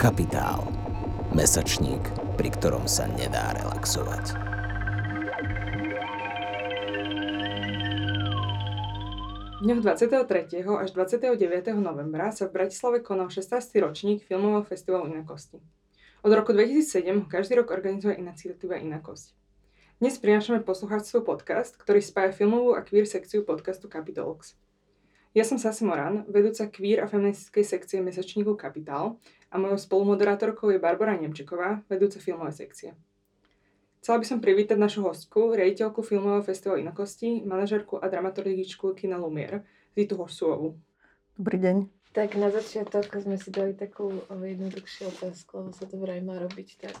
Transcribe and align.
Kapitál. 0.00 0.64
Mesačník, 1.36 2.00
pri 2.40 2.48
ktorom 2.48 2.88
sa 2.88 3.04
nedá 3.04 3.52
relaxovať. 3.52 4.32
Dňoch 9.60 9.80
23. 9.84 10.64
až 10.64 10.88
29. 10.96 11.36
novembra 11.76 12.32
sa 12.32 12.48
v 12.48 12.56
Bratislave 12.56 13.04
konal 13.04 13.28
16. 13.28 13.52
ročník 13.76 14.24
filmového 14.24 14.64
festivalu 14.64 15.12
Inakosti. 15.12 15.60
Od 16.24 16.32
roku 16.32 16.56
2007 16.56 17.28
každý 17.28 17.60
rok 17.60 17.68
organizuje 17.68 18.16
iniciatíva 18.16 18.80
Inakosť. 18.80 19.36
Dnes 20.00 20.16
prinášame 20.16 20.64
poslucháčstvo 20.64 21.28
podcast, 21.28 21.76
ktorý 21.76 22.00
spája 22.00 22.32
filmovú 22.32 22.72
a 22.72 22.80
queer 22.80 23.04
sekciu 23.04 23.44
podcastu 23.44 23.92
Capitalx. 23.92 24.56
Ja 25.30 25.44
som 25.46 25.60
Sasi 25.60 25.84
Moran, 25.86 26.24
vedúca 26.26 26.66
queer 26.72 27.04
a 27.04 27.06
feministickej 27.06 27.62
sekcie 27.62 27.98
mesačníku 28.00 28.56
Kapitál 28.56 29.20
a 29.50 29.58
mojou 29.58 29.78
spolumoderátorkou 29.78 30.70
je 30.70 30.78
Barbara 30.78 31.18
Nemčeková, 31.18 31.82
vedúca 31.90 32.22
filmovej 32.22 32.54
sekcie. 32.54 32.90
Chcela 34.00 34.16
by 34.22 34.26
som 34.26 34.38
privítať 34.40 34.80
našu 34.80 35.04
hostku, 35.04 35.52
riaditeľku 35.52 36.00
filmového 36.00 36.40
festivalu 36.40 36.80
Inakosti, 36.80 37.44
manažerku 37.44 38.00
a 38.00 38.08
dramaturgičku 38.08 38.96
Kina 38.96 39.20
Lumier, 39.20 39.60
Zitu 39.92 40.16
Horsuovu. 40.16 40.78
Dobrý 41.36 41.60
deň. 41.60 41.76
Tak 42.10 42.34
na 42.34 42.50
začiatok 42.50 43.06
sme 43.22 43.38
si 43.38 43.54
dali 43.54 43.70
takú 43.70 44.10
jednoduchšiu 44.32 45.14
otázku, 45.14 45.62
lebo 45.62 45.70
sa 45.70 45.86
to 45.86 45.94
vraj 45.94 46.18
má 46.24 46.42
robiť 46.42 46.68
tak. 46.82 46.96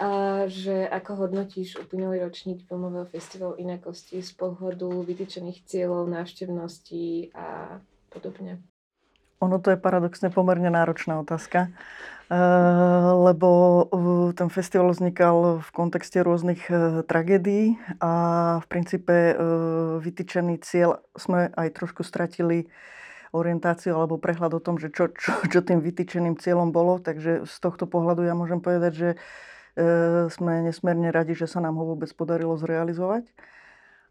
A 0.00 0.08
že 0.48 0.88
ako 0.88 1.26
hodnotíš 1.26 1.76
uplynulý 1.76 2.24
ročník 2.24 2.64
filmového 2.64 3.04
festivalu 3.04 3.60
Inakosti 3.60 4.24
z 4.24 4.32
pohľadu 4.38 5.04
vytýčených 5.04 5.68
cieľov, 5.68 6.08
návštevností 6.08 7.34
a 7.36 7.76
podobne? 8.08 8.64
Ono 9.38 9.56
to 9.62 9.70
je 9.70 9.78
paradoxne 9.78 10.34
pomerne 10.34 10.66
náročná 10.66 11.22
otázka, 11.22 11.70
lebo 13.22 13.48
ten 14.34 14.50
festival 14.50 14.90
vznikal 14.92 15.62
v 15.64 15.70
kontexte 15.72 16.20
rôznych 16.20 16.68
e, 16.68 17.00
tragédií 17.08 17.80
a 18.04 18.12
v 18.60 18.66
princípe 18.68 19.32
vytýčený 20.04 20.60
cieľ 20.60 21.00
sme 21.16 21.48
aj 21.56 21.68
trošku 21.72 22.04
stratili 22.04 22.68
orientáciu 23.32 23.96
alebo 23.96 24.20
prehľad 24.20 24.56
o 24.56 24.60
tom, 24.60 24.76
že 24.76 24.92
čo, 24.92 25.08
čo, 25.08 25.32
čo 25.48 25.60
tým 25.64 25.80
vytýčeným 25.80 26.36
cieľom 26.36 26.68
bolo. 26.68 27.00
Takže 27.00 27.48
z 27.48 27.56
tohto 27.64 27.88
pohľadu 27.88 28.28
ja 28.28 28.36
môžem 28.36 28.60
povedať, 28.60 28.92
že 28.92 29.10
sme 30.28 30.66
nesmierne 30.66 31.14
radi, 31.14 31.38
že 31.38 31.46
sa 31.46 31.62
nám 31.62 31.78
ho 31.78 31.94
vôbec 31.94 32.10
podarilo 32.12 32.58
zrealizovať. 32.58 33.30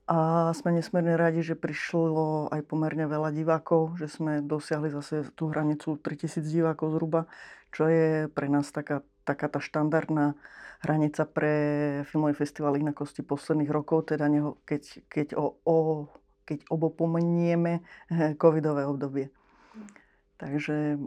A 0.07 0.49
sme 0.55 0.71
nesmierne 0.71 1.19
radi, 1.19 1.43
že 1.43 1.59
prišlo 1.59 2.47
aj 2.47 2.63
pomerne 2.63 3.11
veľa 3.11 3.35
divákov, 3.35 3.99
že 3.99 4.07
sme 4.07 4.39
dosiahli 4.39 4.87
zase 4.87 5.27
tú 5.35 5.51
hranicu 5.51 5.99
3000 5.99 6.47
divákov 6.47 6.95
zhruba, 6.95 7.27
čo 7.75 7.91
je 7.91 8.31
pre 8.31 8.47
nás 8.47 8.71
taká, 8.71 9.03
taká 9.27 9.51
tá 9.51 9.59
štandardná 9.59 10.39
hranica 10.79 11.27
pre 11.27 11.55
filmový 12.07 12.39
festival 12.39 12.79
inakosti 12.79 13.19
posledných 13.19 13.67
rokov, 13.67 14.15
teda 14.15 14.31
neho, 14.31 14.55
keď, 14.63 15.03
keď 15.11 15.27
o, 15.35 15.59
o 15.67 15.75
keď 16.47 16.63
obopomenieme 16.71 17.83
eh, 17.83 18.31
covidové 18.39 18.87
obdobie. 18.87 19.27
Takže, 20.39 21.01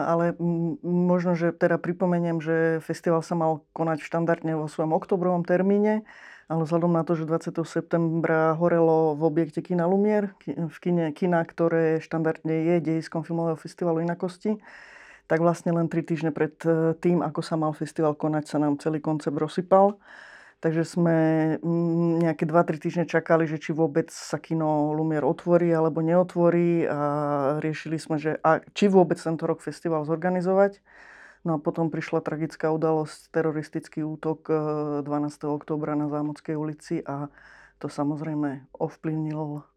ale 0.00 0.34
možno, 0.82 1.36
že 1.36 1.52
teda 1.52 1.76
pripomeniem, 1.76 2.40
že 2.40 2.80
festival 2.80 3.20
sa 3.20 3.36
mal 3.36 3.62
konať 3.76 4.00
štandardne 4.00 4.56
vo 4.56 4.66
svojom 4.66 4.96
oktobrovom 4.96 5.44
termíne, 5.44 6.08
ale 6.48 6.64
vzhľadom 6.64 6.92
na 6.92 7.04
to, 7.04 7.16
že 7.16 7.28
20. 7.28 7.56
septembra 7.64 8.56
horelo 8.56 9.16
v 9.16 9.22
objekte 9.24 9.60
Kina 9.64 9.88
Lumier, 9.88 10.32
v 10.44 10.76
kine 10.80 11.12
Kina, 11.12 11.40
ktoré 11.44 12.00
štandardne 12.04 12.74
je 12.74 12.74
dejiskom 12.80 13.24
filmového 13.24 13.56
festivalu 13.56 14.04
inakosti, 14.04 14.60
tak 15.24 15.40
vlastne 15.40 15.72
len 15.72 15.88
tri 15.88 16.04
týždne 16.04 16.36
pred 16.36 16.52
eh, 16.68 16.92
tým, 17.00 17.24
ako 17.24 17.40
sa 17.40 17.56
mal 17.56 17.72
festival 17.72 18.12
konať, 18.12 18.44
sa 18.44 18.60
nám 18.60 18.76
celý 18.80 19.00
koncept 19.00 19.36
rozsypal. 19.36 19.96
Takže 20.64 20.96
sme 20.96 21.16
nejaké 22.24 22.48
2-3 22.48 22.80
týždne 22.80 23.04
čakali, 23.04 23.44
že 23.44 23.60
či 23.60 23.76
vôbec 23.76 24.08
sa 24.08 24.40
kino 24.40 24.96
Lumier 24.96 25.20
otvorí 25.20 25.68
alebo 25.68 26.00
neotvorí 26.00 26.88
a 26.88 27.00
riešili 27.60 28.00
sme, 28.00 28.16
že 28.16 28.40
a, 28.40 28.64
či 28.72 28.88
vôbec 28.88 29.20
tento 29.20 29.44
rok 29.44 29.60
festival 29.60 30.08
zorganizovať. 30.08 30.80
No 31.44 31.60
a 31.60 31.60
potom 31.60 31.92
prišla 31.92 32.24
tragická 32.24 32.72
udalosť, 32.72 33.28
teroristický 33.28 34.08
útok 34.08 34.48
12. 34.48 35.04
E, 35.04 35.44
oktobra 35.52 35.92
na 36.00 36.08
Zámodskej 36.08 36.56
ulici 36.56 37.04
a 37.04 37.28
to 37.76 37.92
samozrejme 37.92 38.64
ovplyvnilo, 38.72 39.68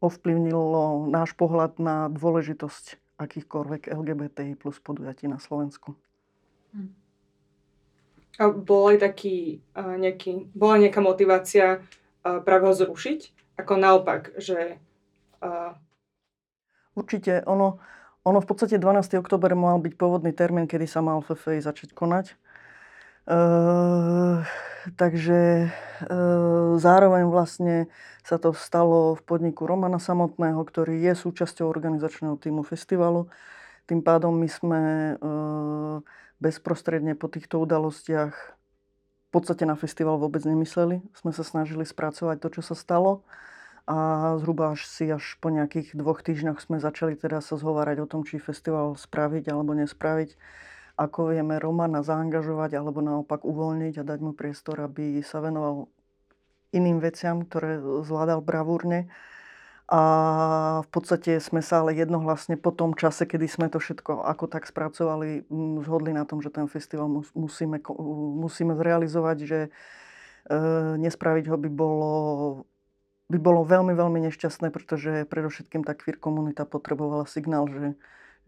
ovplyvnilo 0.00 1.04
náš 1.12 1.36
pohľad 1.36 1.76
na 1.76 2.08
dôležitosť 2.08 2.96
akýchkoľvek 3.20 3.92
LGBTI 3.92 4.56
plus 4.56 4.80
podujatí 4.80 5.28
na 5.28 5.36
Slovensku. 5.36 5.92
Hm. 6.72 7.01
A 8.40 8.48
bol 8.48 8.96
aj 8.96 9.04
taký 9.04 9.60
nejaký, 9.76 10.48
bola 10.56 10.80
nejaká 10.80 11.04
motivácia 11.04 11.80
uh, 11.80 12.40
práve 12.40 12.64
ho 12.64 12.74
zrušiť? 12.74 13.20
Ako 13.60 13.76
naopak, 13.76 14.32
že... 14.40 14.80
Určite, 16.94 17.42
ono, 17.44 17.82
ono 18.22 18.38
v 18.38 18.46
podstate 18.46 18.78
12. 18.78 19.18
október 19.18 19.52
mal 19.58 19.82
byť 19.82 19.94
pôvodný 19.98 20.30
termín, 20.30 20.70
kedy 20.70 20.86
sa 20.86 21.02
mal 21.02 21.20
FFI 21.20 21.58
začať 21.58 21.90
konať. 21.92 22.38
Uh, 23.22 24.42
takže 24.98 25.70
uh, 26.10 26.74
zároveň 26.74 27.30
vlastne 27.30 27.86
sa 28.26 28.38
to 28.38 28.50
stalo 28.50 29.14
v 29.14 29.22
podniku 29.22 29.66
Romana 29.66 30.02
samotného, 30.02 30.58
ktorý 30.58 30.98
je 30.98 31.14
súčasťou 31.14 31.70
organizačného 31.70 32.34
týmu 32.38 32.66
festivalu. 32.66 33.30
Tým 33.86 34.02
pádom 34.02 34.34
my 34.34 34.48
sme 34.50 34.82
uh, 35.18 35.98
bezprostredne 36.42 37.14
po 37.14 37.30
týchto 37.30 37.62
udalostiach 37.62 38.34
v 38.34 39.28
podstate 39.30 39.62
na 39.62 39.78
festival 39.78 40.18
vôbec 40.18 40.42
nemysleli. 40.42 41.00
Sme 41.14 41.30
sa 41.30 41.46
snažili 41.46 41.86
spracovať 41.86 42.42
to, 42.42 42.48
čo 42.58 42.62
sa 42.66 42.74
stalo 42.74 43.22
a 43.86 43.96
zhruba 44.38 44.78
až 44.78 44.86
si 44.86 45.10
až 45.10 45.38
po 45.42 45.50
nejakých 45.50 45.98
dvoch 45.98 46.22
týždňoch 46.22 46.62
sme 46.62 46.78
začali 46.78 47.18
teda 47.18 47.42
sa 47.42 47.58
zhovárať 47.58 48.02
o 48.02 48.10
tom, 48.10 48.22
či 48.22 48.38
festival 48.38 48.94
spraviť 48.94 49.50
alebo 49.50 49.74
nespraviť. 49.74 50.38
Ako 50.94 51.34
vieme 51.34 51.58
Romana 51.58 52.04
zaangažovať 52.04 52.78
alebo 52.78 53.02
naopak 53.02 53.42
uvoľniť 53.42 53.94
a 53.98 54.06
dať 54.06 54.18
mu 54.22 54.36
priestor, 54.36 54.78
aby 54.86 55.18
sa 55.24 55.42
venoval 55.42 55.90
iným 56.70 57.02
veciam, 57.02 57.42
ktoré 57.42 57.80
zvládal 57.80 58.44
bravúrne 58.44 59.10
a 59.92 60.00
v 60.80 60.88
podstate 60.88 61.36
sme 61.36 61.60
sa 61.60 61.84
ale 61.84 61.92
jednohlasne 61.92 62.56
po 62.56 62.72
tom 62.72 62.96
čase, 62.96 63.28
kedy 63.28 63.44
sme 63.44 63.68
to 63.68 63.76
všetko 63.76 64.24
ako 64.24 64.48
tak 64.48 64.64
spracovali, 64.64 65.44
zhodli 65.84 66.16
na 66.16 66.24
tom, 66.24 66.40
že 66.40 66.48
ten 66.48 66.64
festival 66.64 67.12
musíme, 67.36 67.76
musíme 68.40 68.72
zrealizovať, 68.72 69.36
že 69.44 69.60
e, 69.68 69.70
nespraviť 70.96 71.44
ho 71.52 71.60
by 71.60 71.68
bolo, 71.68 72.12
by 73.28 73.36
bolo 73.36 73.68
veľmi, 73.68 73.92
veľmi 73.92 74.32
nešťastné, 74.32 74.72
pretože 74.72 75.28
predovšetkým 75.28 75.84
tá 75.84 75.92
queer 75.92 76.16
komunita 76.16 76.64
potrebovala 76.64 77.28
signál, 77.28 77.68
že, 77.68 77.92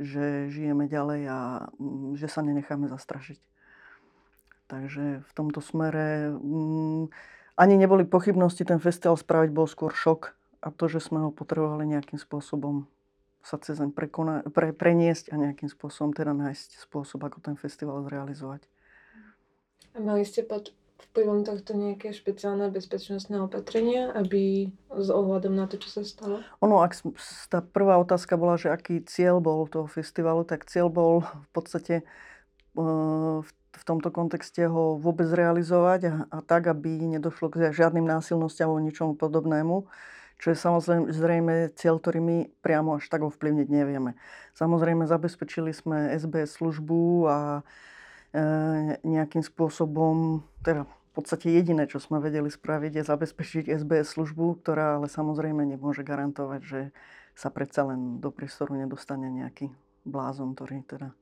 že 0.01 0.49
žijeme 0.49 0.89
ďalej 0.89 1.29
a 1.29 1.39
že 2.17 2.25
sa 2.25 2.41
nenecháme 2.41 2.89
zastrašiť. 2.89 3.37
Takže 4.73 5.21
v 5.21 5.33
tomto 5.37 5.61
smere 5.61 6.33
mm, 6.41 7.13
ani 7.61 7.75
neboli 7.77 8.09
pochybnosti, 8.09 8.65
ten 8.65 8.81
festival 8.81 9.21
spraviť 9.21 9.53
bol 9.53 9.69
skôr 9.69 9.93
šok, 9.93 10.33
a 10.65 10.73
to, 10.73 10.89
že 10.89 11.05
sme 11.05 11.29
ho 11.29 11.31
potrebovali 11.31 11.85
nejakým 11.85 12.17
spôsobom 12.17 12.89
sa 13.45 13.61
cez 13.61 13.77
deň 13.77 13.93
prekona- 13.93 14.41
pre, 14.49 14.73
preniesť 14.73 15.29
a 15.29 15.37
nejakým 15.37 15.69
spôsobom 15.69 16.17
teda 16.17 16.33
nájsť 16.33 16.81
spôsob, 16.89 17.29
ako 17.29 17.45
ten 17.45 17.61
festival 17.61 18.01
zrealizovať. 18.09 18.65
A 19.93 20.01
mali 20.01 20.25
ste 20.25 20.41
pod 20.41 20.73
vplyvom 21.13 21.45
tohto 21.45 21.77
nejaké 21.77 22.17
špeciálne 22.17 22.73
bezpečnostné 22.73 23.37
opatrenia, 23.45 24.09
aby 24.17 24.73
s 24.89 25.09
ohľadom 25.13 25.53
na 25.53 25.69
to, 25.69 25.77
čo 25.77 26.01
sa 26.01 26.03
stalo? 26.09 26.41
Ono, 26.65 26.81
ak 26.81 26.97
tá 27.53 27.61
prvá 27.61 28.01
otázka 28.01 28.41
bola, 28.41 28.57
že 28.57 28.73
aký 28.73 29.05
cieľ 29.05 29.45
bol 29.45 29.69
toho 29.69 29.85
festivalu, 29.85 30.49
tak 30.49 30.65
cieľ 30.65 30.89
bol 30.89 31.29
v 31.47 31.49
podstate 31.53 31.95
v 32.75 33.45
v 33.75 33.83
tomto 33.83 34.15
kontexte 34.15 34.63
ho 34.71 34.95
vôbec 34.97 35.27
realizovať 35.27 36.01
a, 36.07 36.15
a 36.31 36.39
tak, 36.47 36.71
aby 36.71 37.19
nedošlo 37.19 37.51
k 37.51 37.75
žiadnym 37.75 38.07
násilnostiam 38.07 38.71
alebo 38.71 38.87
ničomu 38.87 39.13
podobnému 39.19 39.87
čo 40.39 40.53
je 40.53 40.57
samozrejme 40.59 41.73
cieľ, 41.79 42.03
ktorý 42.03 42.21
my 42.21 42.39
priamo 42.61 42.99
až 42.99 43.07
tak 43.09 43.23
ovplyvniť 43.23 43.69
nevieme. 43.71 44.19
Samozrejme 44.55 45.07
zabezpečili 45.07 45.71
sme 45.71 46.13
SBS 46.15 46.59
službu 46.59 47.01
a 47.31 47.39
e, 48.35 48.43
nejakým 49.03 49.43
spôsobom, 49.43 50.43
teda 50.67 50.85
v 50.85 51.11
podstate 51.15 51.55
jediné, 51.55 51.87
čo 51.87 52.03
sme 52.03 52.19
vedeli 52.19 52.51
spraviť, 52.51 52.99
je 52.99 53.05
zabezpečiť 53.07 53.65
SBS 53.71 54.19
službu, 54.19 54.63
ktorá 54.63 54.99
ale 54.99 55.07
samozrejme 55.07 55.63
nemôže 55.63 56.03
garantovať, 56.03 56.61
že 56.67 56.81
sa 57.39 57.51
predsa 57.55 57.87
len 57.87 58.19
do 58.19 58.35
priestoru 58.35 58.75
nedostane 58.75 59.31
nejaký 59.31 59.71
blázon, 60.07 60.55
ktorý 60.59 60.83
teda 60.87 61.15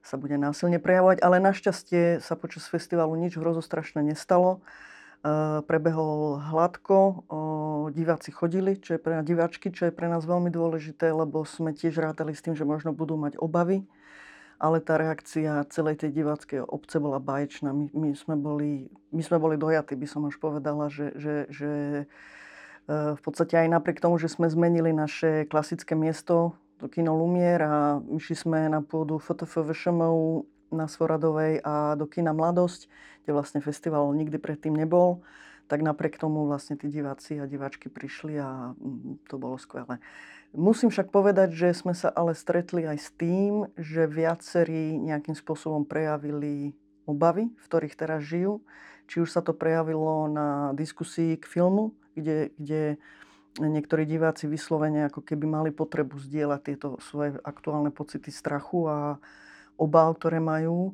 sa 0.00 0.16
bude 0.16 0.36
násilne 0.40 0.80
prejavovať. 0.80 1.20
Ale 1.20 1.44
našťastie 1.44 2.24
sa 2.24 2.34
počas 2.36 2.64
festivalu 2.68 3.16
nič 3.20 3.36
hrozostrašné 3.36 4.00
nestalo. 4.04 4.64
Eh, 5.20 5.60
prebehol 5.68 6.40
hladko, 6.40 7.28
diváci 7.92 8.32
chodili, 8.32 8.80
čo 8.80 8.96
je 8.96 9.00
pre 9.04 9.20
diváčky, 9.20 9.68
čo 9.68 9.84
je 9.84 9.92
pre 9.92 10.08
nás 10.08 10.24
veľmi 10.24 10.48
dôležité, 10.48 11.12
lebo 11.12 11.44
sme 11.44 11.76
tiež 11.76 12.00
rátali 12.00 12.32
s 12.32 12.40
tým, 12.40 12.56
že 12.56 12.64
možno 12.64 12.96
budú 12.96 13.20
mať 13.20 13.36
obavy. 13.36 13.84
ale 14.60 14.76
tá 14.84 15.00
reakcia 15.00 15.64
celej 15.72 16.04
tej 16.04 16.20
diváckej 16.20 16.60
obce 16.68 17.00
bola 17.00 17.16
baječná. 17.16 17.72
My, 17.72 17.88
my, 17.96 18.12
sme, 18.12 18.36
boli, 18.36 18.92
my 19.08 19.24
sme 19.24 19.40
boli 19.40 19.56
dojatí, 19.56 19.96
by 19.96 20.04
som 20.04 20.28
až 20.28 20.36
povedala, 20.36 20.92
že, 20.92 21.16
že, 21.16 21.48
že 21.48 21.72
e, 22.04 22.04
v 23.16 23.20
podstate 23.24 23.56
aj 23.56 23.72
napriek 23.72 24.04
tomu, 24.04 24.20
že 24.20 24.28
sme 24.28 24.52
zmenili 24.52 24.92
naše 24.92 25.48
klasické 25.48 25.96
miesto 25.96 26.52
do 26.76 26.92
Kino 26.92 27.16
Lumier 27.16 27.56
a 27.64 28.04
išli 28.12 28.36
sme 28.36 28.68
na 28.68 28.84
pôdu 28.84 29.16
FTF 29.16 29.64
VŠMU 29.64 30.44
na 30.70 30.86
Svoradovej 30.86 31.60
a 31.62 31.94
do 31.98 32.06
Kina 32.06 32.34
Mladosť, 32.34 32.86
kde 33.22 33.30
vlastne 33.34 33.60
festival 33.62 34.10
nikdy 34.14 34.38
predtým 34.38 34.74
nebol, 34.74 35.22
tak 35.70 35.86
napriek 35.86 36.18
tomu 36.18 36.50
vlastne 36.50 36.74
tí 36.74 36.90
diváci 36.90 37.38
a 37.38 37.46
diváčky 37.46 37.86
prišli 37.86 38.34
a 38.42 38.74
mm, 38.74 39.30
to 39.30 39.38
bolo 39.38 39.54
skvelé. 39.54 40.02
Musím 40.50 40.90
však 40.90 41.14
povedať, 41.14 41.54
že 41.54 41.70
sme 41.70 41.94
sa 41.94 42.10
ale 42.10 42.34
stretli 42.34 42.82
aj 42.82 42.98
s 42.98 43.14
tým, 43.14 43.70
že 43.78 44.10
viacerí 44.10 44.98
nejakým 44.98 45.38
spôsobom 45.38 45.86
prejavili 45.86 46.74
obavy, 47.06 47.54
v 47.54 47.64
ktorých 47.70 47.94
teraz 47.94 48.26
žijú. 48.26 48.58
Či 49.06 49.22
už 49.22 49.30
sa 49.30 49.46
to 49.46 49.54
prejavilo 49.54 50.26
na 50.26 50.74
diskusii 50.74 51.38
k 51.38 51.46
filmu, 51.46 51.94
kde, 52.18 52.50
kde 52.58 52.98
niektorí 53.58 54.06
diváci 54.06 54.50
vyslovene 54.50 55.06
ako 55.06 55.22
keby 55.22 55.46
mali 55.46 55.70
potrebu 55.70 56.18
zdieľať 56.18 56.60
tieto 56.62 56.88
svoje 57.02 57.38
aktuálne 57.42 57.94
pocity 57.94 58.30
strachu 58.34 58.90
a 58.90 58.98
obáv, 59.80 60.20
ktoré 60.20 60.36
majú. 60.36 60.92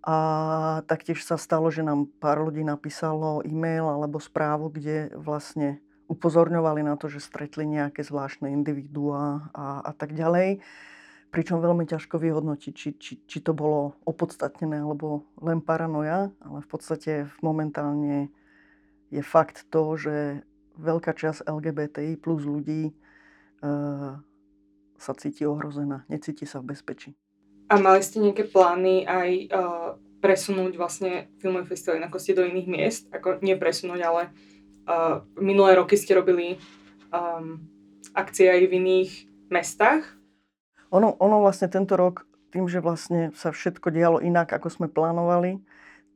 A 0.00 0.16
taktiež 0.88 1.20
sa 1.26 1.36
stalo, 1.36 1.68
že 1.68 1.84
nám 1.84 2.08
pár 2.22 2.40
ľudí 2.40 2.64
napísalo 2.64 3.44
e-mail 3.44 3.84
alebo 3.84 4.16
správu, 4.16 4.72
kde 4.72 5.12
vlastne 5.12 5.82
upozorňovali 6.08 6.82
na 6.82 6.96
to, 6.96 7.06
že 7.06 7.20
stretli 7.20 7.68
nejaké 7.68 8.00
zvláštne 8.02 8.48
individuá 8.50 9.52
a, 9.52 9.84
a 9.84 9.92
tak 9.92 10.16
ďalej. 10.16 10.64
Pričom 11.30 11.62
veľmi 11.62 11.86
ťažko 11.86 12.18
vyhodnotiť, 12.18 12.74
či, 12.74 12.88
či, 12.98 13.12
či 13.22 13.38
to 13.38 13.54
bolo 13.54 13.94
opodstatnené 14.02 14.82
alebo 14.82 15.30
len 15.38 15.62
paranoja, 15.62 16.34
ale 16.42 16.58
v 16.58 16.68
podstate 16.68 17.30
momentálne 17.38 18.32
je 19.14 19.22
fakt 19.22 19.70
to, 19.70 19.94
že 19.94 20.42
veľká 20.74 21.14
časť 21.14 21.46
LGBTI 21.46 22.18
plus 22.18 22.42
ľudí 22.42 22.90
e, 22.90 22.92
sa 24.98 25.12
cíti 25.14 25.46
ohrozená, 25.46 26.02
necíti 26.10 26.48
sa 26.50 26.58
v 26.58 26.74
bezpečí. 26.74 27.14
A 27.70 27.78
mali 27.78 28.02
ste 28.02 28.18
nejaké 28.18 28.50
plány 28.50 29.06
aj 29.06 29.30
uh, 29.54 29.88
presunúť 30.18 30.74
vlastne 30.74 31.30
filmové 31.38 31.70
festivaly 31.70 32.02
inakosti 32.02 32.34
do 32.34 32.42
iných 32.42 32.66
miest? 32.66 33.02
Ako 33.14 33.38
nie 33.46 33.54
presunúť, 33.54 34.00
ale 34.02 34.22
uh, 34.90 35.22
minulé 35.38 35.78
roky 35.78 35.94
ste 35.94 36.18
robili 36.18 36.58
um, 37.14 37.62
akcie 38.10 38.50
aj 38.50 38.66
v 38.66 38.74
iných 38.74 39.10
mestách? 39.54 40.02
Ono, 40.90 41.14
ono 41.22 41.46
vlastne 41.46 41.70
tento 41.70 41.94
rok, 41.94 42.26
tým, 42.50 42.66
že 42.66 42.82
vlastne 42.82 43.30
sa 43.38 43.54
všetko 43.54 43.94
dialo 43.94 44.18
inak, 44.18 44.50
ako 44.50 44.66
sme 44.66 44.86
plánovali, 44.90 45.62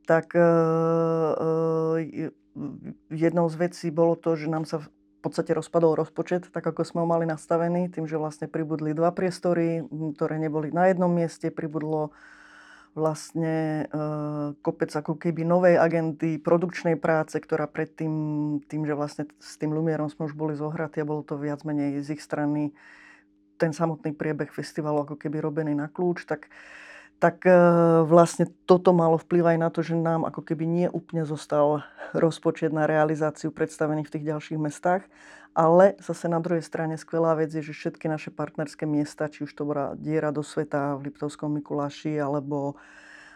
tak 0.03 0.35
uh, 0.35 1.31
uh, 1.39 2.29
jednou 3.15 3.47
z 3.47 3.55
vecí 3.55 3.87
bolo 3.95 4.19
to, 4.19 4.35
že 4.35 4.51
nám 4.51 4.67
sa 4.67 4.83
podstate 5.25 5.57
rozpadol 5.57 5.97
rozpočet, 5.97 6.53
tak 6.53 6.61
ako 6.61 6.85
sme 6.85 7.01
ho 7.01 7.07
mali 7.09 7.25
nastavený, 7.25 7.89
tým, 7.89 8.05
že 8.05 8.21
vlastne 8.21 8.45
pribudli 8.45 8.93
dva 8.93 9.09
priestory, 9.09 9.81
ktoré 9.89 10.37
neboli 10.37 10.69
na 10.69 10.93
jednom 10.93 11.09
mieste, 11.09 11.49
pribudlo 11.49 12.13
vlastne 12.95 13.83
e, 13.83 13.95
kopec 14.63 14.87
ako 14.87 15.19
keby 15.19 15.43
novej 15.43 15.75
agendy 15.75 16.39
produkčnej 16.39 16.95
práce, 16.95 17.35
ktorá 17.35 17.67
predtým, 17.67 18.13
tým, 18.71 18.87
že 18.87 18.95
vlastne 18.95 19.27
s 19.35 19.59
tým 19.59 19.75
Lumierom 19.75 20.07
sme 20.07 20.31
už 20.31 20.33
boli 20.37 20.55
zohratí 20.55 21.03
a 21.03 21.09
bolo 21.09 21.19
to 21.19 21.35
viac 21.35 21.67
menej 21.67 21.99
z 21.99 22.15
ich 22.15 22.23
strany 22.23 22.71
ten 23.59 23.75
samotný 23.75 24.15
priebeh 24.15 24.47
festivalu 24.47 25.03
ako 25.03 25.19
keby 25.19 25.43
robený 25.43 25.75
na 25.75 25.91
kľúč, 25.91 26.23
tak 26.23 26.47
tak 27.25 27.41
e, 27.41 27.57
vlastne 28.05 28.45
toto 28.69 28.93
malo 28.93 29.17
vplyv 29.17 29.43
aj 29.49 29.57
na 29.57 29.73
to, 29.73 29.81
že 29.81 29.97
nám 29.97 30.29
ako 30.29 30.45
keby 30.45 30.69
nie 30.69 30.85
úplne 30.85 31.25
zostal 31.25 31.81
rozpočet 32.13 32.69
na 32.69 32.85
realizáciu 32.85 33.49
predstavení 33.49 34.05
v 34.05 34.13
tých 34.13 34.29
ďalších 34.29 34.61
mestách. 34.61 35.09
Ale 35.57 35.97
zase 35.97 36.29
na 36.29 36.37
druhej 36.37 36.61
strane 36.61 37.01
skvelá 37.01 37.33
vec 37.33 37.49
je, 37.49 37.65
že 37.65 37.73
všetky 37.73 38.05
naše 38.05 38.29
partnerské 38.29 38.85
miesta, 38.85 39.25
či 39.25 39.41
už 39.41 39.57
to 39.57 39.65
bola 39.65 39.97
Diera 39.97 40.29
do 40.29 40.45
sveta 40.45 40.93
v 41.01 41.09
Liptovskom 41.09 41.49
Mikuláši 41.49 42.13
alebo, 42.21 42.77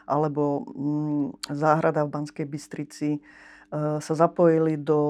alebo 0.06 0.70
mm, 0.70 1.50
záhrada 1.50 2.06
v 2.06 2.14
Banskej 2.14 2.46
Bystrici, 2.46 3.10
e, 3.18 3.20
sa 3.98 4.14
zapojili 4.14 4.78
do, 4.78 5.02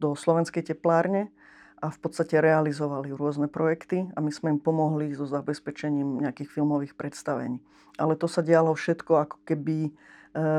do 0.00 0.16
slovenskej 0.16 0.72
teplárne 0.72 1.28
a 1.82 1.90
v 1.90 1.98
podstate 1.98 2.38
realizovali 2.38 3.10
rôzne 3.10 3.50
projekty 3.50 4.06
a 4.14 4.22
my 4.22 4.30
sme 4.30 4.54
im 4.54 4.60
pomohli 4.62 5.10
so 5.18 5.26
zabezpečením 5.26 6.22
nejakých 6.22 6.54
filmových 6.54 6.94
predstavení. 6.94 7.58
Ale 7.98 8.14
to 8.14 8.30
sa 8.30 8.40
dialo 8.40 8.70
všetko 8.78 9.12
ako 9.18 9.36
keby 9.42 9.90
e, 9.90 9.92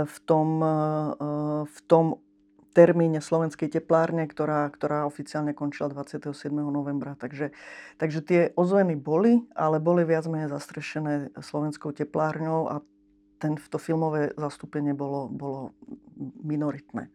v 0.04 0.18
tom, 0.28 0.60
e, 0.60 0.76
v 1.64 1.80
tom 1.88 2.20
termíne 2.76 3.24
slovenskej 3.24 3.72
teplárne, 3.72 4.28
ktorá, 4.28 4.68
ktorá 4.68 5.08
oficiálne 5.08 5.56
končila 5.56 5.88
27. 5.88 6.52
novembra. 6.52 7.16
Takže, 7.16 7.56
takže 7.96 8.20
tie 8.20 8.42
ozveny 8.60 9.00
boli, 9.00 9.48
ale 9.56 9.80
boli 9.80 10.04
viac 10.04 10.28
menej 10.28 10.52
zastrešené 10.52 11.32
slovenskou 11.40 11.96
teplárňou 11.96 12.68
a 12.68 12.76
ten, 13.40 13.56
to 13.56 13.80
filmové 13.80 14.36
zastúpenie 14.36 14.92
bolo, 14.92 15.32
bolo 15.32 15.72
minoritné 16.44 17.08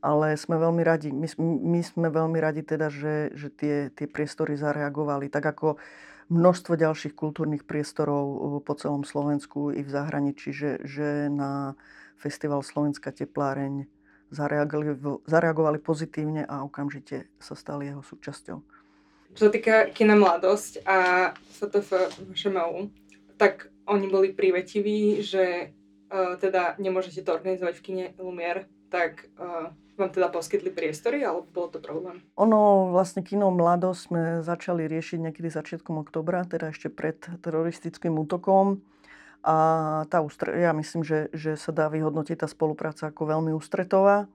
ale 0.00 0.36
sme 0.40 0.56
veľmi 0.56 0.80
radi, 0.80 1.12
my, 1.12 1.28
my 1.40 1.80
sme 1.84 2.08
veľmi 2.08 2.40
radi 2.40 2.64
teda, 2.64 2.88
že, 2.88 3.36
že 3.36 3.48
tie, 3.52 3.76
tie 3.92 4.08
priestory 4.08 4.56
zareagovali, 4.56 5.28
tak 5.28 5.44
ako 5.44 5.76
množstvo 6.32 6.78
ďalších 6.78 7.12
kultúrnych 7.12 7.68
priestorov 7.68 8.24
uh, 8.24 8.38
po 8.64 8.72
celom 8.78 9.04
Slovensku 9.04 9.74
i 9.74 9.84
v 9.84 9.90
zahraničí, 9.90 10.56
že, 10.56 10.80
že 10.86 11.28
na 11.28 11.76
festival 12.16 12.64
Slovenská 12.64 13.12
tepláreň 13.12 13.84
zareagovali, 14.32 14.96
zareagovali 15.26 15.78
pozitívne 15.82 16.46
a 16.46 16.62
okamžite 16.64 17.28
sa 17.42 17.58
stali 17.58 17.90
jeho 17.90 18.00
súčasťou. 18.00 18.58
Čo 19.36 19.42
sa 19.46 19.52
týka 19.52 19.90
kina 19.94 20.14
Mladosť 20.18 20.82
a 20.86 21.30
STF 21.54 22.16
VŠMU, 22.30 22.90
tak 23.38 23.70
oni 23.86 24.06
boli 24.06 24.30
prívetiví, 24.30 25.20
že 25.20 25.74
uh, 26.08 26.38
teda 26.38 26.78
nemôžete 26.78 27.26
to 27.26 27.34
organizovať 27.34 27.74
v 27.78 27.84
kine 27.84 28.04
Lumier, 28.22 28.70
tak 28.90 29.30
uh, 29.38 29.70
vám 29.94 30.10
teda 30.10 30.28
poskytli 30.28 30.74
priestory, 30.74 31.22
alebo 31.22 31.46
bolo 31.48 31.68
to 31.72 31.78
problém? 31.78 32.20
Ono, 32.36 32.90
vlastne 32.90 33.22
kino 33.22 33.54
Mladosť 33.54 34.00
sme 34.10 34.22
začali 34.42 34.90
riešiť 34.90 35.18
niekedy 35.30 35.48
začiatkom 35.48 36.02
oktobra, 36.02 36.42
teda 36.44 36.74
ešte 36.74 36.90
pred 36.90 37.16
teroristickým 37.40 38.18
útokom. 38.18 38.82
A 39.40 39.56
tá 40.12 40.20
ústre, 40.20 40.52
ja 40.60 40.76
myslím, 40.76 41.00
že, 41.00 41.32
že 41.32 41.56
sa 41.56 41.72
dá 41.72 41.88
vyhodnotiť 41.88 42.44
tá 42.44 42.48
spolupráca 42.48 43.08
ako 43.08 43.24
veľmi 43.24 43.56
ústretová. 43.56 44.28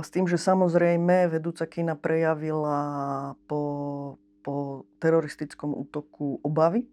S 0.00 0.08
tým, 0.08 0.24
že 0.24 0.40
samozrejme 0.40 1.28
vedúca 1.28 1.68
kina 1.68 1.92
prejavila 1.92 2.80
po, 3.44 4.16
po 4.40 4.88
teroristickom 5.04 5.76
útoku 5.76 6.40
obavy, 6.40 6.88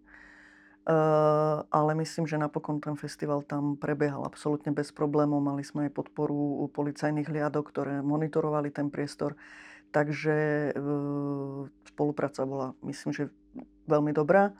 ale 1.68 1.90
myslím, 2.00 2.24
že 2.24 2.40
napokon 2.40 2.80
ten 2.80 2.96
festival 2.96 3.44
tam 3.44 3.76
prebiehal 3.76 4.24
absolútne 4.24 4.72
bez 4.72 4.88
problémov. 4.88 5.44
Mali 5.44 5.60
sme 5.60 5.88
aj 5.88 5.96
podporu 5.96 6.64
policajných 6.72 7.28
hliadok, 7.28 7.68
ktoré 7.68 8.00
monitorovali 8.00 8.72
ten 8.72 8.88
priestor. 8.88 9.36
Takže 9.88 10.36
eh, 10.70 10.80
spolupráca 11.88 12.44
bola, 12.44 12.76
myslím, 12.84 13.12
že 13.12 13.32
veľmi 13.88 14.12
dobrá. 14.12 14.52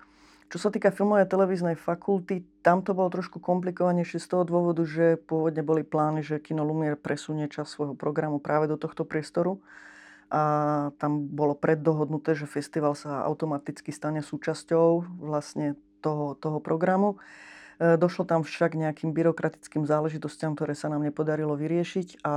Čo 0.48 0.56
sa 0.56 0.72
týka 0.72 0.88
filmovej 0.88 1.28
a 1.28 1.32
televíznej 1.32 1.76
fakulty, 1.76 2.40
tam 2.64 2.80
to 2.80 2.96
bolo 2.96 3.12
trošku 3.12 3.36
komplikovanejšie 3.36 4.16
z 4.16 4.32
toho 4.32 4.48
dôvodu, 4.48 4.80
že 4.88 5.20
pôvodne 5.20 5.60
boli 5.60 5.84
plány, 5.84 6.24
že 6.24 6.40
Kino 6.40 6.64
Lumier 6.64 6.96
presunie 6.96 7.52
čas 7.52 7.68
svojho 7.68 7.92
programu 7.92 8.40
práve 8.40 8.64
do 8.64 8.80
tohto 8.80 9.04
priestoru. 9.04 9.60
A 10.32 10.92
tam 10.96 11.28
bolo 11.28 11.52
preddohodnuté, 11.52 12.32
že 12.32 12.48
festival 12.48 12.96
sa 12.96 13.28
automaticky 13.28 13.92
stane 13.92 14.24
súčasťou 14.24 15.20
vlastne 15.20 15.76
toho, 16.00 16.34
toho 16.38 16.58
programu. 16.58 17.18
E, 17.78 17.96
došlo 17.98 18.26
tam 18.26 18.42
však 18.42 18.74
nejakým 18.74 19.14
byrokratickým 19.14 19.86
záležitostiam, 19.86 20.58
ktoré 20.58 20.74
sa 20.74 20.90
nám 20.90 21.06
nepodarilo 21.06 21.54
vyriešiť 21.54 22.22
a 22.26 22.34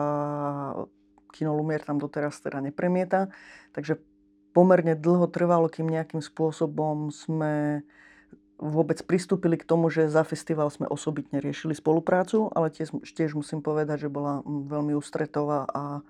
Kino 1.32 1.56
Lumier 1.56 1.82
tam 1.82 1.98
doteraz 1.98 2.38
teda 2.44 2.62
nepremieta. 2.62 3.32
Takže 3.74 3.98
pomerne 4.52 5.00
dlho 5.00 5.32
trvalo, 5.32 5.72
kým 5.72 5.88
nejakým 5.88 6.20
spôsobom 6.20 7.10
sme 7.10 7.84
vôbec 8.62 9.02
pristúpili 9.02 9.58
k 9.58 9.66
tomu, 9.66 9.90
že 9.90 10.06
za 10.06 10.22
festival 10.22 10.70
sme 10.70 10.86
osobitne 10.86 11.42
riešili 11.42 11.74
spoluprácu, 11.74 12.54
ale 12.54 12.70
tiež, 12.70 12.94
tiež 13.02 13.34
musím 13.34 13.66
povedať, 13.66 14.06
že 14.06 14.14
bola 14.14 14.46
veľmi 14.46 14.94
ústretová 14.94 15.66
a, 15.66 16.06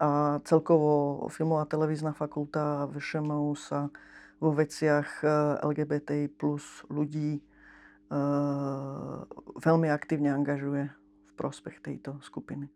a 0.00 0.08
celkovo 0.48 1.28
filmová 1.28 1.68
televízna 1.68 2.16
fakulta 2.16 2.88
VŠMU 2.88 3.52
sa 3.60 3.92
vo 4.40 4.50
veciach 4.56 5.08
eh, 5.22 5.30
LGBTI 5.62 6.32
plus 6.32 6.82
ľudí 6.88 7.38
eh, 7.38 9.16
veľmi 9.60 9.88
aktívne 9.92 10.32
angažuje 10.32 10.88
v 11.28 11.32
prospech 11.36 11.84
tejto 11.84 12.18
skupiny. 12.24 12.72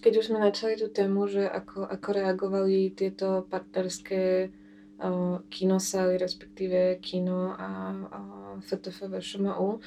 Keď 0.00 0.12
už 0.20 0.26
sme 0.32 0.42
načali 0.42 0.76
tú 0.76 0.92
tému, 0.92 1.28
že 1.30 1.48
ako, 1.48 1.88
ako 1.88 2.08
reagovali 2.12 2.92
tieto 2.92 3.48
partnerské 3.48 4.52
uh, 5.00 5.40
kinosály, 5.48 6.20
respektíve 6.20 7.00
kino 7.00 7.56
a, 7.56 7.68
a 8.12 8.20
FTF 8.60 9.08
VŠMU, 9.08 9.80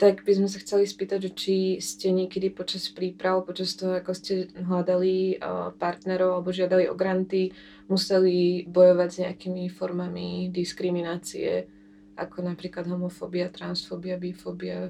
tak 0.00 0.24
by 0.24 0.32
sme 0.32 0.48
sa 0.48 0.56
chceli 0.64 0.88
spýtať, 0.88 1.28
či 1.36 1.76
ste 1.76 2.08
niekedy 2.08 2.48
počas 2.48 2.88
príprav, 2.88 3.44
počas 3.44 3.76
toho, 3.76 4.00
ako 4.00 4.16
ste 4.16 4.48
hľadali 4.56 5.36
uh, 5.36 5.76
partnerov 5.76 6.40
alebo 6.40 6.56
žiadali 6.56 6.88
o 6.88 6.96
granty, 6.96 7.52
museli 7.92 8.64
bojovať 8.64 9.08
s 9.12 9.20
nejakými 9.28 9.68
formami 9.68 10.48
diskriminácie, 10.48 11.68
ako 12.16 12.48
napríklad 12.48 12.88
homofóbia, 12.88 13.52
transfóbia, 13.52 14.16
bifóbia. 14.16 14.88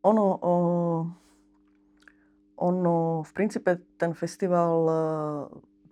Ono, 0.00 0.26
o, 0.40 0.54
ono, 2.56 2.96
v 3.20 3.30
princípe 3.34 3.82
ten 3.98 4.14
festival 4.14 4.74
e, 4.86 4.98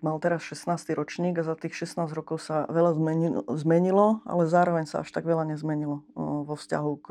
mal 0.05 0.17
teraz 0.23 0.47
16. 0.47 0.95
ročník 0.95 1.35
a 1.43 1.49
za 1.49 1.59
tých 1.59 1.75
16 1.75 2.15
rokov 2.15 2.45
sa 2.47 2.69
veľa 2.71 2.95
zmenilo, 2.95 3.41
zmenilo 3.59 4.07
ale 4.23 4.47
zároveň 4.47 4.87
sa 4.87 5.03
až 5.03 5.11
tak 5.11 5.27
veľa 5.27 5.51
nezmenilo 5.51 6.07
vo 6.15 6.55
vzťahu 6.55 6.93
k 7.03 7.09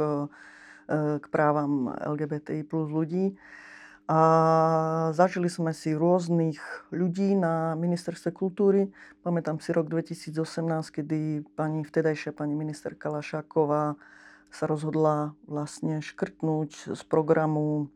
k 0.87 1.25
právam 1.31 1.91
LGBTI 1.93 2.67
plus 2.67 2.91
ľudí. 2.91 3.35
A 4.03 4.19
zažili 5.15 5.47
sme 5.47 5.71
si 5.71 5.95
rôznych 5.95 6.59
ľudí 6.91 7.39
na 7.39 7.71
ministerstve 7.79 8.35
kultúry. 8.35 8.91
Pamätám 9.23 9.63
si 9.63 9.71
rok 9.71 9.87
2018, 9.87 10.43
kedy 10.91 11.47
pani 11.55 11.87
vtedajšia 11.87 12.35
pani 12.35 12.51
ministerka 12.51 13.07
Lašáková 13.07 13.95
sa 14.51 14.65
rozhodla 14.67 15.33
vlastne 15.47 16.03
škrtnúť 16.03 16.93
z 16.93 17.01
programu 17.07 17.87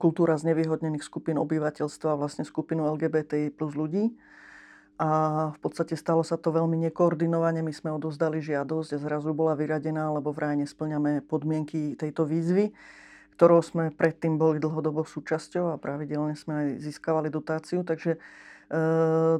kultúra 0.00 0.40
z 0.40 0.48
nevyhodnených 0.48 1.04
skupín 1.04 1.36
obyvateľstva, 1.36 2.16
vlastne 2.16 2.48
skupinu 2.48 2.88
LGBTI 2.96 3.52
plus 3.52 3.76
ľudí 3.76 4.16
a 5.00 5.08
v 5.56 5.58
podstate 5.58 5.96
stalo 5.96 6.20
sa 6.20 6.36
to 6.36 6.52
veľmi 6.52 6.76
nekoordinovane. 6.88 7.64
My 7.64 7.72
sme 7.72 7.96
odozdali 7.96 8.44
žiadosť 8.44 8.96
a 8.96 9.02
zrazu 9.02 9.32
bola 9.32 9.56
vyradená, 9.56 10.12
lebo 10.12 10.30
vraj 10.30 10.54
nesplňame 10.60 11.24
podmienky 11.24 11.96
tejto 11.96 12.28
výzvy, 12.28 12.70
ktorou 13.34 13.64
sme 13.64 13.90
predtým 13.90 14.36
boli 14.36 14.60
dlhodobo 14.60 15.02
súčasťou 15.02 15.72
a 15.72 15.80
pravidelne 15.80 16.36
sme 16.36 16.52
aj 16.54 16.68
získavali 16.84 17.32
dotáciu. 17.32 17.82
Takže 17.82 18.14
e, 18.14 18.18